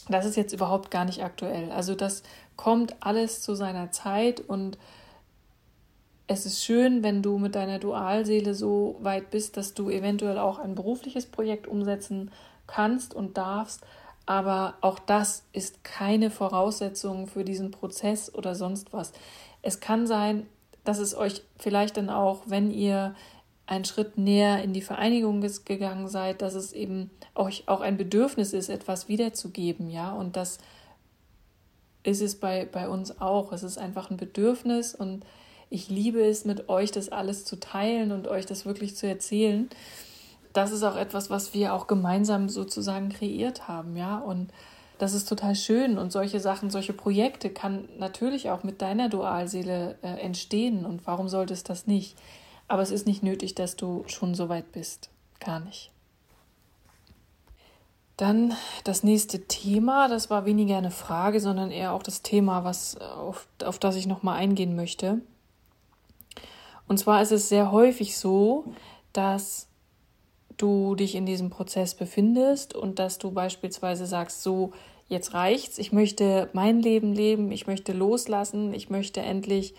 das 0.09 0.25
ist 0.25 0.37
jetzt 0.37 0.53
überhaupt 0.53 0.91
gar 0.91 1.05
nicht 1.05 1.23
aktuell. 1.23 1.71
Also 1.71 1.95
das 1.95 2.23
kommt 2.57 2.97
alles 3.01 3.43
zu 3.43 3.55
seiner 3.55 3.91
Zeit 3.91 4.41
und 4.41 4.79
es 6.29 6.45
ist 6.45 6.65
schön, 6.65 7.05
wenn 7.05 7.23
du 7.23 7.39
mit 7.39 7.55
deiner 7.55 7.79
Dualseele 7.79 8.55
so 8.55 8.97
weit 9.01 9.31
bist, 9.31 9.57
dass 9.57 9.75
du 9.75 9.91
eventuell 9.91 10.39
auch 10.39 10.59
ein 10.59 10.75
berufliches 10.75 11.27
Projekt 11.27 11.69
umsetzen 11.69 12.33
kannst 12.67 13.15
und 13.15 13.37
darfst. 13.37 13.83
Aber 14.27 14.75
auch 14.81 14.99
das 14.99 15.45
ist 15.53 15.85
keine 15.85 16.31
Voraussetzung 16.31 17.29
für 17.29 17.45
diesen 17.45 17.71
Prozess 17.71 18.35
oder 18.35 18.57
sonst 18.57 18.93
was. 18.93 19.13
Es 19.63 19.79
kann 19.79 20.09
sein, 20.09 20.49
dass 20.85 20.99
es 20.99 21.17
euch 21.17 21.43
vielleicht 21.59 21.97
dann 21.97 22.11
auch, 22.11 22.43
wenn 22.47 22.73
ihr 22.73 23.15
einen 23.67 23.85
Schritt 23.85 24.17
näher 24.17 24.63
in 24.63 24.73
die 24.73 24.81
Vereinigung 24.81 25.41
gegangen 25.65 26.09
seid, 26.09 26.41
dass 26.41 26.55
es 26.55 26.73
eben 26.73 27.11
euch 27.35 27.65
auch 27.67 27.81
ein 27.81 27.97
Bedürfnis 27.97 28.53
ist, 28.53 28.69
etwas 28.69 29.09
wiederzugeben, 29.09 29.91
ja. 29.91 30.13
Und 30.13 30.37
das 30.37 30.59
ist 32.05 32.23
es 32.23 32.37
bei, 32.37 32.65
bei 32.65 32.89
uns 32.89 33.21
auch. 33.21 33.53
Es 33.53 33.65
ist 33.65 33.79
einfach 33.79 34.11
ein 34.11 34.17
Bedürfnis 34.17 34.95
und 34.95 35.25
ich 35.69 35.89
liebe 35.89 36.25
es, 36.25 36.45
mit 36.45 36.69
euch 36.69 36.93
das 36.93 37.09
alles 37.09 37.45
zu 37.45 37.59
teilen 37.59 38.13
und 38.13 38.29
euch 38.29 38.47
das 38.47 38.65
wirklich 38.65 38.97
zu 38.97 39.09
erzählen. 39.09 39.69
Das 40.53 40.71
ist 40.71 40.85
auch 40.85 40.97
etwas, 40.97 41.29
was 41.29 41.53
wir 41.53 41.75
auch 41.75 41.89
gemeinsam 41.89 42.49
sozusagen 42.49 43.09
kreiert 43.09 43.67
haben, 43.67 43.97
ja. 43.97 44.19
Und 44.19 44.53
das 44.99 45.13
ist 45.13 45.29
total 45.29 45.57
schön 45.57 45.99
und 45.99 46.13
solche 46.13 46.41
Sachen, 46.41 46.71
solche 46.71 46.93
Projekte 46.93 47.51
kann 47.51 47.89
natürlich 47.99 48.49
auch 48.51 48.63
mit 48.63 48.81
deiner 48.81 49.09
Dualseele 49.09 49.99
äh, 50.03 50.21
entstehen 50.21 50.87
und 50.87 51.07
warum 51.07 51.29
sollte 51.29 51.53
es 51.53 51.65
das 51.65 51.87
nicht? 51.87 52.17
Aber 52.69 52.83
es 52.83 52.91
ist 52.91 53.07
nicht 53.07 53.23
nötig, 53.23 53.55
dass 53.55 53.77
du 53.77 54.05
schon 54.07 54.35
so 54.35 54.49
weit 54.49 54.73
bist. 54.73 55.11
Gar 55.41 55.61
nicht. 55.61 55.91
Dann 58.17 58.55
das 58.85 59.03
nächste 59.03 59.47
Thema, 59.47 60.09
das 60.09 60.31
war 60.31 60.47
weniger 60.47 60.79
eine 60.79 60.91
Frage, 60.91 61.39
sondern 61.39 61.71
eher 61.71 61.93
auch 61.93 62.03
das 62.03 62.23
Thema, 62.23 62.65
was, 62.65 62.97
auf, 62.97 63.47
auf 63.63 63.79
das 63.79 63.95
ich 63.97 64.07
nochmal 64.07 64.39
eingehen 64.39 64.75
möchte. 64.75 65.21
Und 66.89 66.99
zwar 66.99 67.21
ist 67.21 67.33
es 67.33 67.49
sehr 67.49 67.73
häufig 67.73 68.17
so, 68.17 68.73
dass 69.13 69.69
du 70.57 70.95
dich 70.95 71.15
in 71.15 71.27
diesem 71.27 71.51
Prozess 71.51 71.95
befindest 71.95 72.75
und 72.75 72.99
dass 72.99 73.19
du 73.19 73.33
beispielsweise 73.33 74.07
sagst, 74.07 74.43
so, 74.43 74.73
jetzt 75.09 75.35
reicht's, 75.35 75.79
ich 75.79 75.93
möchte 75.93 76.49
mein 76.55 76.81
Leben 76.81 77.13
leben, 77.13 77.53
ich 77.53 77.67
möchte 77.67 77.93
loslassen, 77.93 78.73
ich 78.73 78.89
möchte 78.89 79.21
endlich 79.21 79.75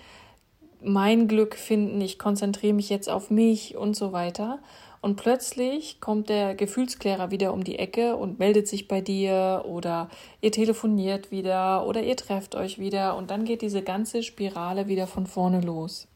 mein 0.83 1.27
Glück 1.27 1.55
finden, 1.55 1.99
ich 2.01 2.19
konzentriere 2.19 2.73
mich 2.73 2.89
jetzt 2.89 3.09
auf 3.09 3.29
mich 3.29 3.75
und 3.75 3.95
so 3.95 4.11
weiter. 4.11 4.59
Und 5.01 5.15
plötzlich 5.15 6.01
kommt 6.01 6.27
der 6.27 6.55
Gefühlsklärer 6.55 7.31
wieder 7.31 7.53
um 7.53 7.63
die 7.63 7.79
Ecke 7.79 8.15
und 8.15 8.39
meldet 8.39 8.67
sich 8.67 8.87
bei 8.87 8.99
dir 8.99 9.63
oder 9.65 10.09
ihr 10.41 10.51
telefoniert 10.51 11.31
wieder 11.31 11.85
oder 11.85 12.01
ihr 12.01 12.15
trefft 12.15 12.55
euch 12.55 12.79
wieder 12.79 13.15
und 13.15 13.29
dann 13.29 13.45
geht 13.45 13.61
diese 13.61 13.83
ganze 13.83 14.23
Spirale 14.23 14.87
wieder 14.87 15.07
von 15.07 15.27
vorne 15.27 15.61
los. 15.61 16.07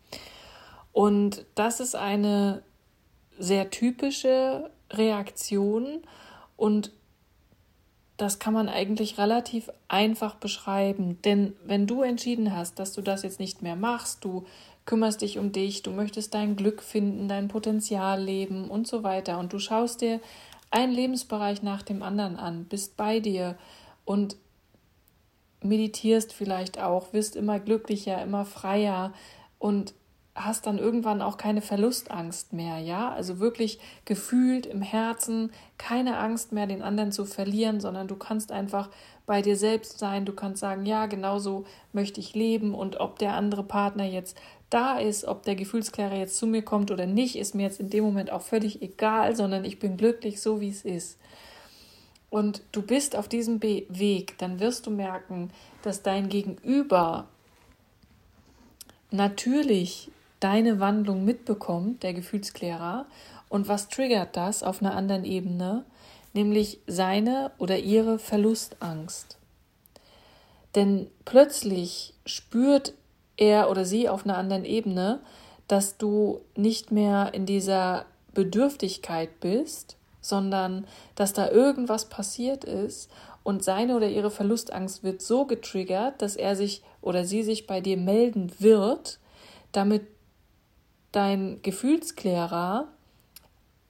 Und 0.92 1.46
das 1.56 1.80
ist 1.80 1.96
eine 1.96 2.64
sehr 3.38 3.70
typische 3.70 4.70
Reaktion 4.92 6.02
und 6.58 6.92
das 8.22 8.38
kann 8.38 8.54
man 8.54 8.70
eigentlich 8.70 9.18
relativ 9.18 9.72
einfach 9.88 10.36
beschreiben. 10.36 11.20
Denn 11.24 11.54
wenn 11.66 11.88
du 11.88 12.04
entschieden 12.04 12.56
hast, 12.56 12.78
dass 12.78 12.94
du 12.94 13.02
das 13.02 13.24
jetzt 13.24 13.40
nicht 13.40 13.64
mehr 13.64 13.76
machst, 13.76 14.24
du 14.24 14.46
kümmerst 14.86 15.22
dich 15.22 15.40
um 15.40 15.52
dich, 15.52 15.82
du 15.82 15.90
möchtest 15.90 16.36
dein 16.36 16.56
Glück 16.56 16.84
finden, 16.84 17.28
dein 17.28 17.48
Potenzial 17.48 18.22
leben 18.22 18.70
und 18.70 18.88
so 18.88 19.02
weiter 19.02 19.40
und 19.40 19.54
du 19.54 19.58
schaust 19.58 20.02
dir 20.02 20.20
einen 20.70 20.94
Lebensbereich 20.94 21.64
nach 21.64 21.82
dem 21.82 22.04
anderen 22.04 22.38
an, 22.38 22.66
bist 22.66 22.96
bei 22.96 23.20
dir 23.20 23.58
und 24.06 24.36
meditierst 25.64 26.32
vielleicht 26.32 26.80
auch, 26.80 27.14
wirst 27.14 27.36
immer 27.36 27.60
glücklicher, 27.60 28.22
immer 28.22 28.46
freier 28.46 29.14
und 29.58 29.96
hast 30.34 30.66
dann 30.66 30.78
irgendwann 30.78 31.22
auch 31.22 31.38
keine 31.38 31.62
Verlustangst 31.62 32.54
mehr, 32.54 32.78
ja? 32.78 33.12
Also 33.12 33.40
wirklich 33.40 33.80
gefühlt 34.06 34.66
im 34.66 34.82
Herzen 34.82 35.52
keine 35.78 36.18
Angst 36.18 36.52
mehr, 36.54 36.68
den 36.68 36.82
anderen 36.82 37.12
zu 37.12 37.26
verlieren, 37.26 37.82
sondern 37.82 38.08
du 38.08 38.16
kannst 38.16 38.52
einfach 38.52 38.90
bei 39.26 39.42
dir 39.42 39.58
selbst 39.58 40.00
sein. 40.00 40.26
Du 40.26 40.34
kannst 40.34 40.62
sagen, 40.62 40.86
ja, 40.86 41.06
genau 41.06 41.40
so 41.40 41.66
möchte 41.92 42.20
ich 42.20 42.34
leben 42.34 42.74
und 42.74 43.00
ob 43.00 43.20
der 43.20 43.34
andere 43.34 43.64
Partner 43.64 44.06
jetzt 44.06 44.38
da 44.70 44.98
ist, 44.98 45.26
ob 45.26 45.44
der 45.44 45.56
Gefühlsklärer 45.56 46.16
jetzt 46.16 46.38
zu 46.38 46.48
mir 46.48 46.62
kommt 46.62 46.92
oder 46.92 47.06
nicht, 47.06 47.36
ist 47.36 47.54
mir 47.54 47.64
jetzt 47.64 47.82
in 47.82 47.90
dem 47.90 48.06
Moment 48.06 48.32
auch 48.32 48.42
völlig 48.42 48.82
egal, 48.82 49.36
sondern 49.36 49.66
ich 49.66 49.80
bin 49.80 49.98
glücklich 49.98 50.42
so, 50.42 50.62
wie 50.62 50.70
es 50.70 50.86
ist. 50.86 51.18
Und 52.30 52.62
du 52.72 52.82
bist 52.82 53.18
auf 53.18 53.28
diesem 53.28 53.60
Be 53.60 53.84
Weg, 53.90 54.38
dann 54.38 54.62
wirst 54.62 54.88
du 54.88 54.92
merken, 54.92 55.52
dass 55.82 56.02
dein 56.02 56.30
Gegenüber 56.30 57.28
natürlich 59.12 60.10
deine 60.42 60.82
Wandlung 60.82 61.24
mitbekommt, 61.24 62.04
der 62.04 62.14
Gefühlsklärer, 62.14 63.06
und 63.48 63.68
was 63.68 63.88
triggert 63.88 64.36
das 64.36 64.64
auf 64.64 64.82
einer 64.82 64.96
anderen 64.96 65.24
Ebene, 65.24 65.86
nämlich 66.34 66.80
seine 66.88 67.52
oder 67.58 67.78
ihre 67.78 68.20
Verlustangst. 68.20 69.38
Denn 70.76 71.08
plötzlich 71.26 72.14
spürt 72.26 72.94
er 73.38 73.70
oder 73.70 73.86
sie 73.86 74.08
auf 74.10 74.26
einer 74.26 74.38
anderen 74.38 74.66
Ebene, 74.66 75.20
dass 75.68 75.98
du 75.98 76.42
nicht 76.56 76.92
mehr 76.92 77.34
in 77.34 77.46
dieser 77.46 78.06
Bedürftigkeit 78.34 79.40
bist, 79.40 79.98
sondern 80.22 80.86
dass 81.16 81.34
da 81.34 81.50
irgendwas 81.50 82.06
passiert 82.06 82.64
ist 82.64 83.10
und 83.44 83.64
seine 83.64 83.96
oder 83.96 84.08
ihre 84.08 84.32
Verlustangst 84.32 85.04
wird 85.04 85.22
so 85.22 85.46
getriggert, 85.46 86.22
dass 86.22 86.36
er 86.36 86.56
sich 86.56 86.84
oder 87.02 87.26
sie 87.26 87.44
sich 87.44 87.68
bei 87.68 87.82
dir 87.82 87.98
melden 87.98 88.52
wird, 88.60 89.20
damit 89.72 90.04
dein 91.12 91.62
Gefühlsklärer 91.62 92.88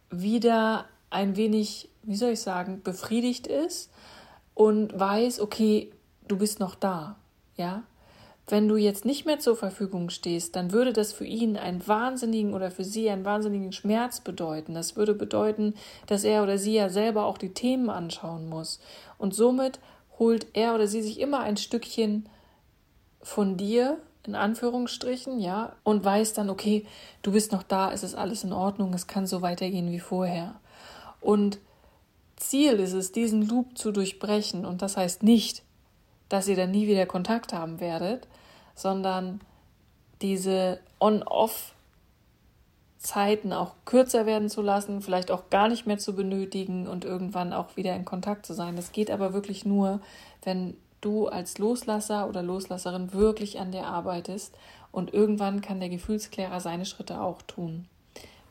wieder 0.10 0.86
ein 1.10 1.36
wenig, 1.36 1.90
wie 2.04 2.16
soll 2.16 2.32
ich 2.32 2.42
sagen, 2.42 2.82
befriedigt 2.84 3.48
ist 3.48 3.92
und 4.54 4.98
weiß, 5.00 5.40
okay, 5.40 5.92
du 6.28 6.38
bist 6.38 6.60
noch 6.60 6.76
da, 6.76 7.18
ja. 7.56 7.84
Wenn 8.48 8.68
du 8.68 8.76
jetzt 8.76 9.06
nicht 9.06 9.26
mehr 9.26 9.40
zur 9.40 9.56
Verfügung 9.56 10.10
stehst, 10.10 10.56
dann 10.56 10.74
würde 10.74 10.92
das 10.92 11.14
für 11.14 11.24
ihn 11.24 11.56
einen 11.56 11.88
wahnsinnigen 11.88 12.54
oder 12.54 12.70
für 12.70 12.84
sie 12.84 13.10
einen 13.10 13.24
wahnsinnigen 13.24 13.72
Schmerz 13.72 14.20
bedeuten. 14.20 14.74
Das 14.74 14.98
würde 14.98 15.14
bedeuten, 15.14 15.76
dass 16.08 16.26
er 16.26 16.44
oder 16.44 16.58
sie 16.58 16.74
ja 16.74 16.90
selber 16.90 17.26
auch 17.26 17.38
die 17.38 17.54
Themen 17.54 17.90
anschauen 17.90 18.50
muss. 18.50 18.82
Und 19.18 19.34
somit 19.34 19.80
holt 20.20 20.48
er 20.54 20.76
oder 20.76 20.88
sie 20.88 21.02
sich 21.02 21.20
immer 21.20 21.40
ein 21.40 21.56
Stückchen 21.56 22.28
von 23.22 23.56
dir 23.56 23.98
in 24.26 24.36
Anführungsstrichen, 24.36 25.40
ja, 25.40 25.74
und 25.84 26.06
weiß 26.06 26.34
dann, 26.34 26.50
okay, 26.50 26.86
du 27.22 27.32
bist 27.32 27.52
noch 27.52 27.64
da, 27.64 27.92
es 27.92 28.04
ist 28.04 28.16
alles 28.16 28.44
in 28.44 28.54
Ordnung, 28.54 28.94
es 28.94 29.08
kann 29.08 29.26
so 29.26 29.42
weitergehen 29.42 29.92
wie 29.92 30.00
vorher. 30.00 30.56
Und 31.22 31.60
Ziel 32.42 32.74
ist 32.74 32.94
es, 32.94 33.12
diesen 33.12 33.48
Loop 33.48 33.78
zu 33.78 33.92
durchbrechen. 33.92 34.66
Und 34.66 34.82
das 34.82 34.98
heißt 34.98 35.24
nicht, 35.24 35.64
dass 36.30 36.48
ihr 36.48 36.56
dann 36.56 36.72
nie 36.72 36.88
wieder 36.88 37.06
Kontakt 37.06 37.54
haben 37.54 37.80
werdet, 37.80 38.28
sondern 38.76 39.42
diese 40.22 40.80
On-Off-Zeiten 41.00 43.54
auch 43.54 43.76
kürzer 43.86 44.26
werden 44.26 44.50
zu 44.50 44.62
lassen, 44.62 45.02
vielleicht 45.02 45.32
auch 45.32 45.50
gar 45.50 45.68
nicht 45.68 45.86
mehr 45.86 45.98
zu 45.98 46.16
benötigen 46.16 46.88
und 46.88 47.04
irgendwann 47.06 47.54
auch 47.54 47.76
wieder 47.76 47.96
in 47.96 48.06
Kontakt 48.06 48.46
zu 48.46 48.54
sein. 48.54 48.76
Das 48.76 48.92
geht 48.92 49.10
aber 49.12 49.34
wirklich 49.34 49.66
nur, 49.66 50.00
wenn 50.44 50.76
du 51.02 51.28
als 51.28 51.58
Loslasser 51.58 52.30
oder 52.30 52.44
Loslasserin 52.44 53.14
wirklich 53.14 53.60
an 53.60 53.72
dir 53.72 53.86
arbeitest 53.86 54.56
und 54.92 55.14
irgendwann 55.14 55.62
kann 55.62 55.80
der 55.80 55.90
Gefühlsklärer 55.90 56.60
seine 56.60 56.86
Schritte 56.86 57.22
auch 57.22 57.42
tun. 57.42 57.88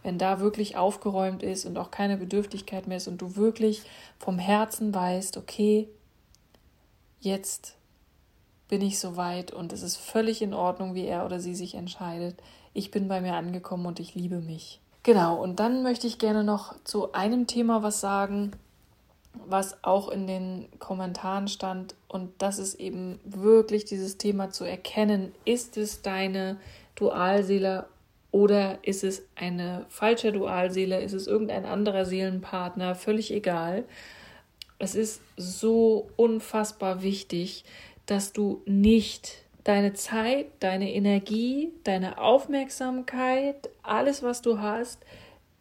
wenn 0.02 0.18
da 0.18 0.40
wirklich 0.40 0.76
aufgeräumt 0.76 1.42
ist 1.42 1.66
und 1.66 1.76
auch 1.76 1.90
keine 1.90 2.16
Bedürftigkeit 2.16 2.86
mehr 2.86 2.96
ist 2.96 3.08
und 3.08 3.20
du 3.20 3.36
wirklich 3.36 3.82
vom 4.18 4.38
Herzen 4.38 4.94
weißt, 4.94 5.36
okay, 5.36 5.88
jetzt 7.20 7.76
bin 8.68 8.80
ich 8.80 8.98
soweit 8.98 9.52
und 9.52 9.72
es 9.72 9.82
ist 9.82 9.96
völlig 9.96 10.42
in 10.42 10.54
Ordnung, 10.54 10.94
wie 10.94 11.04
er 11.04 11.26
oder 11.26 11.40
sie 11.40 11.54
sich 11.54 11.74
entscheidet. 11.74 12.40
Ich 12.72 12.90
bin 12.90 13.08
bei 13.08 13.20
mir 13.20 13.34
angekommen 13.34 13.84
und 13.86 14.00
ich 14.00 14.14
liebe 14.14 14.40
mich. 14.40 14.80
Genau, 15.02 15.42
und 15.42 15.60
dann 15.60 15.82
möchte 15.82 16.06
ich 16.06 16.18
gerne 16.18 16.44
noch 16.44 16.74
zu 16.84 17.12
einem 17.12 17.46
Thema 17.46 17.82
was 17.82 18.00
sagen, 18.00 18.52
was 19.32 19.82
auch 19.84 20.08
in 20.08 20.26
den 20.26 20.68
Kommentaren 20.78 21.48
stand. 21.48 21.94
Und 22.08 22.30
das 22.38 22.58
ist 22.58 22.74
eben 22.74 23.20
wirklich 23.24 23.84
dieses 23.84 24.18
Thema 24.18 24.50
zu 24.50 24.64
erkennen, 24.64 25.32
ist 25.44 25.76
es 25.76 26.02
deine 26.02 26.58
Dualseele 26.94 27.86
oder 28.32 28.78
ist 28.82 29.02
es 29.02 29.22
eine 29.34 29.86
falsche 29.88 30.32
Dualseele, 30.32 31.00
ist 31.00 31.14
es 31.14 31.26
irgendein 31.26 31.64
anderer 31.64 32.04
Seelenpartner, 32.04 32.94
völlig 32.94 33.32
egal. 33.32 33.84
Es 34.78 34.94
ist 34.94 35.20
so 35.36 36.08
unfassbar 36.16 37.02
wichtig, 37.02 37.64
dass 38.06 38.32
du 38.32 38.62
nicht 38.66 39.44
deine 39.64 39.92
Zeit, 39.94 40.46
deine 40.60 40.92
Energie, 40.92 41.72
deine 41.84 42.18
Aufmerksamkeit, 42.18 43.68
alles, 43.82 44.22
was 44.22 44.42
du 44.42 44.60
hast, 44.60 45.04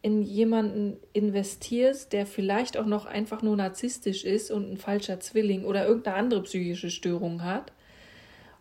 in 0.02 0.22
jemanden 0.22 0.96
investierst, 1.12 2.12
der 2.12 2.26
vielleicht 2.26 2.78
auch 2.78 2.86
noch 2.86 3.04
einfach 3.04 3.42
nur 3.42 3.56
narzisstisch 3.56 4.24
ist 4.24 4.50
und 4.50 4.72
ein 4.72 4.76
falscher 4.78 5.20
Zwilling 5.20 5.64
oder 5.64 5.86
irgendeine 5.86 6.16
andere 6.16 6.42
psychische 6.42 6.90
Störung 6.90 7.44
hat 7.44 7.72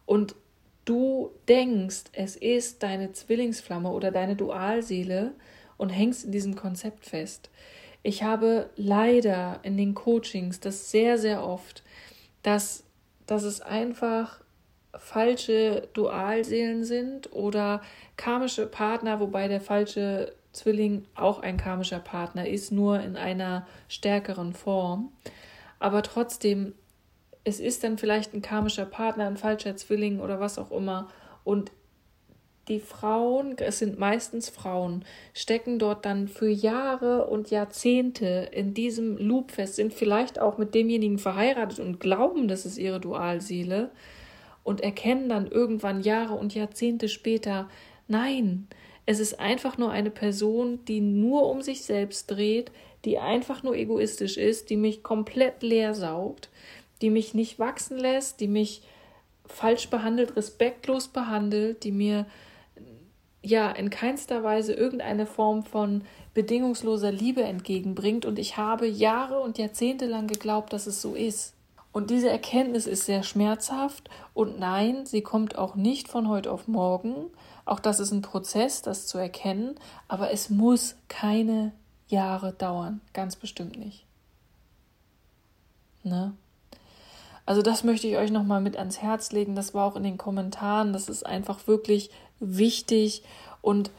und 0.05 0.35
du 0.85 1.31
denkst, 1.47 2.05
es 2.13 2.35
ist 2.35 2.83
deine 2.83 3.11
Zwillingsflamme 3.13 3.89
oder 3.89 4.11
deine 4.11 4.35
Dualseele 4.35 5.33
und 5.77 5.89
hängst 5.89 6.25
in 6.25 6.31
diesem 6.31 6.55
Konzept 6.55 7.05
fest. 7.05 7.49
Ich 8.01 8.23
habe 8.23 8.69
leider 8.75 9.59
in 9.63 9.77
den 9.77 9.93
Coachings 9.93 10.59
das 10.59 10.89
sehr, 10.89 11.17
sehr 11.17 11.43
oft, 11.45 11.83
dass, 12.43 12.83
dass 13.27 13.43
es 13.43 13.61
einfach 13.61 14.41
falsche 14.97 15.87
Dualseelen 15.93 16.83
sind 16.83 17.31
oder 17.33 17.81
karmische 18.17 18.65
Partner, 18.65 19.19
wobei 19.19 19.47
der 19.47 19.61
falsche 19.61 20.33
Zwilling 20.51 21.05
auch 21.15 21.39
ein 21.39 21.57
karmischer 21.57 21.99
Partner 21.99 22.47
ist, 22.47 22.71
nur 22.71 22.99
in 22.99 23.15
einer 23.15 23.67
stärkeren 23.87 24.53
Form. 24.53 25.11
Aber 25.79 26.01
trotzdem, 26.03 26.73
es 27.43 27.59
ist 27.59 27.83
dann 27.83 27.97
vielleicht 27.97 28.33
ein 28.33 28.41
karmischer 28.41 28.85
Partner, 28.85 29.27
ein 29.27 29.37
falscher 29.37 29.75
Zwilling 29.75 30.19
oder 30.19 30.39
was 30.39 30.59
auch 30.59 30.71
immer. 30.71 31.07
Und 31.43 31.71
die 32.69 32.79
Frauen, 32.79 33.57
es 33.57 33.79
sind 33.79 33.99
meistens 33.99 34.49
Frauen, 34.49 35.03
stecken 35.33 35.79
dort 35.79 36.05
dann 36.05 36.27
für 36.27 36.49
Jahre 36.49 37.25
und 37.25 37.49
Jahrzehnte 37.49 38.49
in 38.51 38.73
diesem 38.73 39.17
Loop 39.17 39.51
fest, 39.51 39.75
sind 39.75 39.93
vielleicht 39.93 40.39
auch 40.39 40.57
mit 40.57 40.75
demjenigen 40.75 41.17
verheiratet 41.17 41.79
und 41.79 41.99
glauben, 41.99 42.47
das 42.47 42.65
ist 42.65 42.77
ihre 42.77 42.99
Dualseele 42.99 43.89
und 44.63 44.81
erkennen 44.81 45.29
dann 45.29 45.47
irgendwann 45.47 46.01
Jahre 46.01 46.35
und 46.35 46.53
Jahrzehnte 46.53 47.09
später, 47.09 47.67
nein, 48.07 48.67
es 49.05 49.19
ist 49.19 49.39
einfach 49.39 49.77
nur 49.77 49.91
eine 49.91 50.11
Person, 50.11 50.83
die 50.85 51.01
nur 51.01 51.49
um 51.49 51.61
sich 51.61 51.83
selbst 51.83 52.29
dreht, 52.31 52.71
die 53.05 53.17
einfach 53.17 53.63
nur 53.63 53.75
egoistisch 53.75 54.37
ist, 54.37 54.69
die 54.69 54.77
mich 54.77 55.03
komplett 55.03 55.63
leer 55.63 55.93
saugt, 55.93 56.49
die 57.01 57.09
mich 57.09 57.33
nicht 57.33 57.59
wachsen 57.59 57.97
lässt, 57.97 58.39
die 58.39 58.47
mich 58.47 58.81
falsch 59.45 59.89
behandelt, 59.89 60.35
respektlos 60.35 61.07
behandelt, 61.07 61.83
die 61.83 61.91
mir 61.91 62.25
ja 63.41 63.71
in 63.71 63.89
keinster 63.89 64.43
Weise 64.43 64.73
irgendeine 64.73 65.25
Form 65.25 65.63
von 65.63 66.03
bedingungsloser 66.33 67.11
Liebe 67.11 67.41
entgegenbringt 67.43 68.25
und 68.25 68.37
ich 68.37 68.57
habe 68.57 68.85
Jahre 68.85 69.39
und 69.39 69.57
Jahrzehnte 69.57 70.05
lang 70.05 70.27
geglaubt, 70.27 70.73
dass 70.73 70.87
es 70.87 71.01
so 71.01 71.15
ist. 71.15 71.53
Und 71.91 72.11
diese 72.11 72.29
Erkenntnis 72.29 72.85
ist 72.85 73.05
sehr 73.05 73.23
schmerzhaft 73.23 74.09
und 74.33 74.59
nein, 74.59 75.05
sie 75.05 75.21
kommt 75.21 75.57
auch 75.57 75.75
nicht 75.75 76.07
von 76.07 76.27
heute 76.29 76.51
auf 76.51 76.67
morgen. 76.67 77.25
Auch 77.65 77.79
das 77.79 77.99
ist 77.99 78.11
ein 78.11 78.21
Prozess, 78.21 78.81
das 78.81 79.07
zu 79.07 79.17
erkennen, 79.17 79.75
aber 80.07 80.31
es 80.31 80.49
muss 80.49 80.95
keine 81.07 81.71
Jahre 82.07 82.53
dauern, 82.53 83.01
ganz 83.13 83.35
bestimmt 83.35 83.77
nicht. 83.77 84.05
Ne? 86.03 86.33
Also 87.45 87.63
das 87.63 87.83
möchte 87.83 88.07
ich 88.07 88.17
euch 88.17 88.29
nochmal 88.29 88.61
mit 88.61 88.77
ans 88.77 89.01
Herz 89.01 89.31
legen. 89.31 89.55
Das 89.55 89.73
war 89.73 89.85
auch 89.85 89.95
in 89.95 90.03
den 90.03 90.19
Kommentaren. 90.19 90.93
Das 90.93 91.09
ist 91.09 91.25
einfach 91.25 91.65
wirklich 91.65 92.11
wichtig. 92.39 93.23
Und 93.61 93.89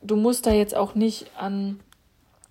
du 0.00 0.16
musst 0.16 0.46
da 0.46 0.52
jetzt 0.52 0.74
auch 0.74 0.94
nicht 0.94 1.30
an 1.36 1.80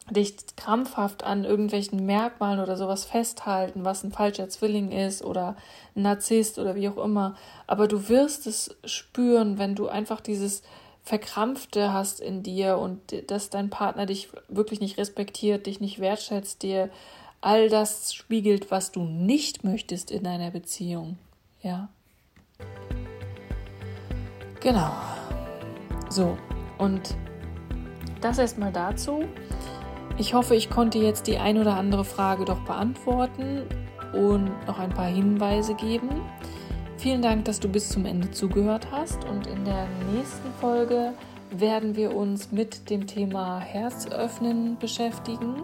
dich 0.09 0.35
krampfhaft 0.57 1.23
an 1.23 1.45
irgendwelchen 1.45 2.05
Merkmalen 2.05 2.59
oder 2.59 2.75
sowas 2.75 3.05
festhalten, 3.05 3.85
was 3.85 4.03
ein 4.03 4.11
falscher 4.11 4.49
Zwilling 4.49 4.91
ist 4.91 5.23
oder 5.23 5.55
ein 5.95 6.03
Narzisst 6.03 6.59
oder 6.59 6.75
wie 6.75 6.89
auch 6.89 6.97
immer. 6.97 7.35
Aber 7.67 7.87
du 7.87 8.09
wirst 8.09 8.45
es 8.47 8.75
spüren, 8.83 9.57
wenn 9.57 9.75
du 9.75 9.87
einfach 9.87 10.19
dieses 10.19 10.61
Verkrampfte 11.03 11.93
hast 11.93 12.19
in 12.19 12.43
dir 12.43 12.77
und 12.77 13.29
dass 13.29 13.49
dein 13.49 13.69
Partner 13.69 14.05
dich 14.05 14.29
wirklich 14.47 14.79
nicht 14.79 14.97
respektiert, 14.97 15.65
dich 15.65 15.79
nicht 15.79 15.99
wertschätzt, 15.99 16.63
dir 16.63 16.89
all 17.41 17.69
das 17.69 18.13
spiegelt, 18.13 18.71
was 18.71 18.91
du 18.91 19.03
nicht 19.03 19.63
möchtest 19.63 20.11
in 20.11 20.23
deiner 20.23 20.51
Beziehung. 20.51 21.17
Ja. 21.61 21.89
Genau. 24.61 24.93
So, 26.09 26.37
und 26.77 27.15
das 28.21 28.37
erstmal 28.37 28.71
dazu. 28.71 29.25
Ich 30.17 30.35
hoffe, 30.35 30.55
ich 30.55 30.69
konnte 30.69 30.99
jetzt 30.99 31.25
die 31.25 31.37
ein 31.37 31.57
oder 31.57 31.75
andere 31.75 32.05
Frage 32.05 32.45
doch 32.45 32.59
beantworten 32.59 33.63
und 34.13 34.51
noch 34.67 34.77
ein 34.77 34.91
paar 34.91 35.07
Hinweise 35.07 35.73
geben. 35.73 36.09
Vielen 36.97 37.23
Dank, 37.23 37.45
dass 37.45 37.59
du 37.59 37.67
bis 37.67 37.89
zum 37.89 38.05
Ende 38.05 38.29
zugehört 38.29 38.87
hast 38.91 39.25
und 39.25 39.47
in 39.47 39.65
der 39.65 39.87
nächsten 40.13 40.51
Folge 40.61 41.13
werden 41.49 41.95
wir 41.95 42.15
uns 42.15 42.51
mit 42.51 42.89
dem 42.91 43.07
Thema 43.07 43.59
Herzöffnen 43.59 44.77
beschäftigen. 44.77 45.63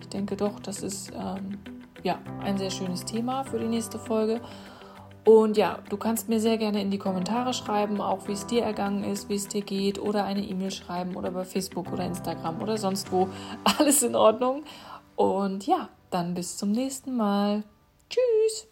Ich 0.00 0.08
denke 0.08 0.36
doch, 0.36 0.58
das 0.60 0.82
ist 0.82 1.12
ähm, 1.12 1.58
ja 2.02 2.18
ein 2.42 2.56
sehr 2.56 2.70
schönes 2.70 3.04
Thema 3.04 3.44
für 3.44 3.58
die 3.58 3.68
nächste 3.68 3.98
Folge. 3.98 4.40
Und 5.28 5.58
ja, 5.58 5.80
du 5.90 5.98
kannst 5.98 6.30
mir 6.30 6.40
sehr 6.40 6.56
gerne 6.56 6.80
in 6.80 6.90
die 6.90 6.96
Kommentare 6.96 7.52
schreiben, 7.52 8.00
auch 8.00 8.28
wie 8.28 8.32
es 8.32 8.46
dir 8.46 8.62
ergangen 8.62 9.04
ist, 9.04 9.28
wie 9.28 9.34
es 9.34 9.46
dir 9.46 9.60
geht, 9.60 9.98
oder 9.98 10.24
eine 10.24 10.40
E-Mail 10.40 10.70
schreiben 10.70 11.16
oder 11.16 11.30
bei 11.30 11.44
Facebook 11.44 11.92
oder 11.92 12.06
Instagram 12.06 12.62
oder 12.62 12.78
sonst 12.78 13.12
wo. 13.12 13.28
Alles 13.78 14.02
in 14.02 14.16
Ordnung. 14.16 14.64
Und 15.16 15.66
ja, 15.66 15.90
dann 16.08 16.32
bis 16.32 16.56
zum 16.56 16.72
nächsten 16.72 17.14
Mal. 17.14 17.62
Tschüss. 18.08 18.68